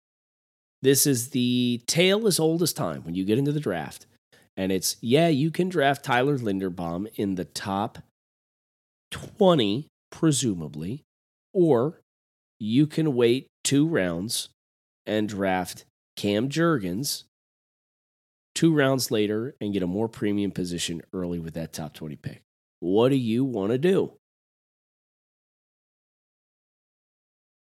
This 0.82 1.06
is 1.06 1.30
the 1.30 1.82
tale 1.86 2.26
as 2.26 2.40
old 2.40 2.64
as 2.64 2.74
time 2.74 3.04
when 3.04 3.14
you 3.14 3.26
get 3.26 3.38
into 3.38 3.52
the 3.52 3.60
draft. 3.60 4.08
And 4.58 4.72
it's, 4.72 4.96
yeah, 5.02 5.28
you 5.28 5.52
can 5.52 5.70
draft 5.70 6.04
Tyler 6.04 6.38
Linderbaum 6.38 7.08
in 7.16 7.36
the 7.36 7.46
top 7.46 8.00
20, 9.12 9.88
presumably, 10.12 11.04
or 11.54 12.00
you 12.60 12.88
can 12.88 13.14
wait 13.16 13.48
two 13.64 13.88
rounds 13.88 14.50
and 15.06 15.28
draft 15.28 15.86
Cam 16.16 16.50
Jurgens 16.50 17.24
two 18.62 18.76
rounds 18.76 19.10
later 19.10 19.56
and 19.60 19.74
get 19.74 19.82
a 19.82 19.88
more 19.88 20.08
premium 20.08 20.52
position 20.52 21.02
early 21.14 21.40
with 21.40 21.56
that 21.56 21.74
top 21.74 21.96
20 21.96 22.16
pick. 22.18 22.44
What 22.80 23.10
do 23.10 23.16
you 23.16 23.44
want 23.44 23.72
to 23.72 23.80
do? 23.80 24.14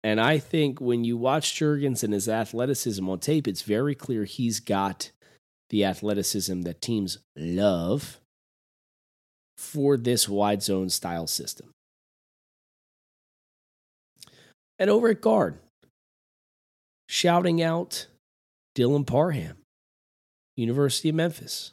And 0.02 0.20
I 0.20 0.38
think 0.38 0.80
when 0.80 1.04
you 1.04 1.16
watch 1.16 1.54
Jurgens 1.54 2.02
and 2.02 2.12
his 2.12 2.28
athleticism 2.28 3.08
on 3.08 3.20
tape, 3.20 3.46
it's 3.46 3.62
very 3.62 3.94
clear 3.94 4.24
he's 4.24 4.58
got 4.58 5.12
the 5.70 5.84
athleticism 5.84 6.62
that 6.62 6.82
teams 6.82 7.18
love 7.36 8.18
for 9.56 9.96
this 9.96 10.28
wide 10.28 10.64
zone 10.64 10.88
style 10.88 11.28
system. 11.28 11.70
And 14.80 14.90
over 14.90 15.10
at 15.10 15.20
guard, 15.20 15.60
shouting 17.08 17.62
out 17.62 18.08
Dylan 18.76 19.06
Parham, 19.06 19.58
University 20.58 21.08
of 21.08 21.14
Memphis. 21.14 21.72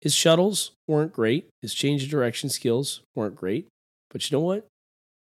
His 0.00 0.14
shuttles 0.14 0.72
weren't 0.88 1.12
great. 1.12 1.48
His 1.62 1.74
change 1.74 2.02
of 2.04 2.10
direction 2.10 2.48
skills 2.48 3.02
weren't 3.14 3.36
great. 3.36 3.68
But 4.10 4.30
you 4.30 4.36
know 4.36 4.42
what? 4.42 4.66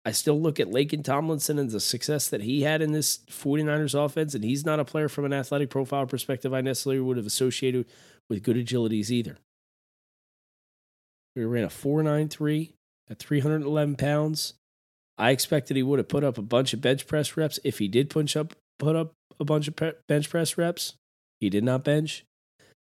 I 0.06 0.12
still 0.12 0.39
look 0.39 0.60
at 0.60 0.69
Laken 0.69 1.04
Tomlinson 1.04 1.60
and 1.60 1.69
the 1.69 1.80
success 1.80 2.30
that 2.30 2.41
he 2.41 2.62
had 2.62 2.82
in 2.82 2.93
this 2.93 3.19
49ers 3.30 3.93
offense, 3.93 4.34
and 4.34 4.43
he's 4.43 4.65
not 4.65 4.80
a 4.80 4.86
player 4.86 5.10
from 5.10 5.26
an 5.26 5.34
athletic 5.34 5.69
profile 5.69 6.06
perspective 6.06 6.54
I 6.54 6.62
necessarily 6.62 7.02
would 7.02 7.17
have 7.17 7.26
associated 7.26 7.86
with 8.30 8.43
good 8.43 8.56
agilities 8.56 9.12
either. 9.12 9.38
We 11.36 11.43
ran 11.43 11.65
a 11.65 11.69
493 11.69 12.74
at 13.10 13.19
311 13.19 13.95
pounds. 13.98 14.54
I 15.17 15.32
expected 15.32 15.76
he 15.76 15.84
would 15.84 16.00
have 16.00 16.08
put 16.08 16.24
up 16.24 16.38
a 16.38 16.41
bunch 16.41 16.74
of 16.74 16.82
bench 16.82 17.06
press 17.06 17.36
reps 17.36 17.60
if 17.63 17.80
he 17.80 17.88
did 17.88 18.10
punch 18.10 18.38
up 18.38 18.54
put 18.80 18.95
up 18.95 19.13
a 19.39 19.45
bunch 19.45 19.67
of 19.67 19.76
bench 20.08 20.30
press 20.30 20.58
reps. 20.58 20.95
He 21.39 21.49
did 21.49 21.63
not 21.63 21.84
bench. 21.84 22.25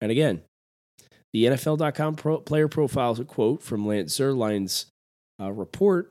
And 0.01 0.11
again, 0.11 0.43
the 1.33 1.45
NFL.com 1.45 2.17
pro 2.17 2.39
player 2.39 2.69
profiles 2.69 3.21
a 3.21 3.25
quote 3.25 3.63
from 3.63 3.87
Lance 3.87 4.19
Zierlein's 4.19 4.87
uh, 5.41 5.53
report. 5.53 6.11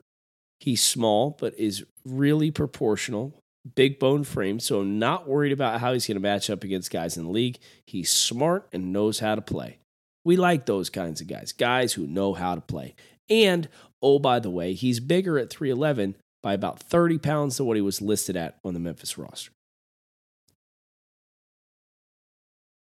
He's 0.60 0.82
small, 0.82 1.36
but 1.40 1.58
is 1.60 1.84
really 2.06 2.52
proportional, 2.52 3.34
big 3.76 4.00
bone 4.00 4.24
frame. 4.24 4.60
So 4.60 4.84
not 4.84 5.28
worried 5.28 5.52
about 5.52 5.80
how 5.80 5.94
he's 5.94 6.08
going 6.08 6.16
to 6.16 6.22
match 6.22 6.50
up 6.50 6.64
against 6.64 6.92
guys 6.92 7.18
in 7.18 7.26
the 7.26 7.32
league. 7.32 7.58
He's 7.86 8.10
smart 8.10 8.68
and 8.72 8.94
knows 8.94 9.20
how 9.20 9.36
to 9.36 9.42
play. 9.42 9.80
We 10.26 10.36
like 10.36 10.66
those 10.66 10.90
kinds 10.90 11.22
of 11.22 11.28
guys, 11.28 11.54
guys 11.54 11.94
who 11.94 12.06
know 12.06 12.34
how 12.34 12.56
to 12.56 12.62
play. 12.62 12.96
And 13.30 13.70
oh, 14.02 14.20
by 14.20 14.40
the 14.40 14.50
way, 14.50 14.74
he's 14.74 15.00
bigger 15.00 15.38
at 15.40 15.50
311 15.50 16.16
by 16.44 16.54
about 16.54 16.80
30 16.80 17.18
pounds 17.18 17.58
than 17.58 17.66
what 17.66 17.78
he 17.78 17.82
was 17.82 18.02
listed 18.02 18.36
at 18.36 18.58
on 18.64 18.74
the 18.74 18.80
Memphis 18.80 19.18
roster. 19.18 19.52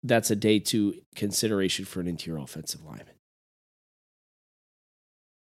That's 0.08 0.32
a 0.32 0.36
day 0.36 0.60
two 0.60 0.96
consideration 1.16 1.86
for 1.86 2.00
an 2.00 2.08
interior 2.08 2.42
offensive 2.42 2.84
lineman. 2.84 3.16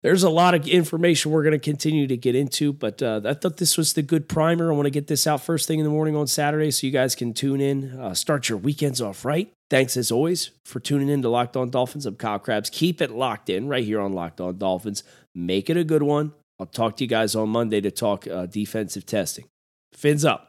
There's 0.02 0.24
a 0.24 0.30
lot 0.30 0.54
of 0.54 0.65
information 0.65 1.32
we're 1.32 1.43
going 1.43 1.52
to 1.52 1.60
continue 1.60 2.08
to 2.08 2.15
get 2.15 2.34
into, 2.34 2.72
but 2.72 3.02
uh, 3.04 3.19
I 3.26 3.34
thought 3.34 3.58
this 3.58 3.78
was 3.78 3.93
the 3.93 4.02
good 4.02 4.30
primer. 4.30 4.72
I 4.72 4.76
want 4.76 4.86
to 4.86 4.91
get 4.91 5.08
this 5.08 5.28
out 5.28 5.41
first 5.41 5.67
thing 5.67 5.80
in 5.80 5.84
the 5.84 5.91
morning 5.91 6.15
on 6.15 6.26
Saturday 6.26 6.72
so 6.72 6.88
you 6.88 6.93
guys 6.93 7.15
can 7.15 7.34
tune 7.34 7.60
in, 7.60 8.00
uh, 8.00 8.13
start 8.13 8.48
your 8.48 8.58
weekends 8.58 9.02
off 9.02 9.26
right. 9.26 9.52
Thanks 9.69 9.98
as 9.98 10.10
always 10.10 10.52
for 10.63 10.80
tuning 10.80 11.10
in 11.10 11.22
to 11.22 11.30
Locked 11.30 11.58
On 11.58 11.69
Dolphins. 11.69 12.06
I'm 12.06 12.15
Kyle 12.15 12.39
Crabbs. 12.39 12.69
Keep 12.69 13.02
it 13.02 13.12
locked 13.12 13.50
in 13.50 13.67
right 13.67 13.84
here 13.84 14.00
on 14.00 14.13
Locked 14.13 14.39
On 14.39 14.58
Dolphins. 14.58 15.04
Make 15.36 15.69
it 15.69 15.76
a 15.76 15.84
good 15.84 16.04
one. 16.04 16.32
I'll 16.60 16.65
talk 16.65 16.95
to 16.98 17.04
you 17.04 17.10
guys 17.10 17.36
on 17.36 17.50
Monday 17.50 17.82
to 17.82 17.91
talk 17.91 18.26
uh, 18.26 18.45
defensive 18.45 19.06
testing. 19.06 19.45
Fins 19.93 20.24
up. 20.24 20.48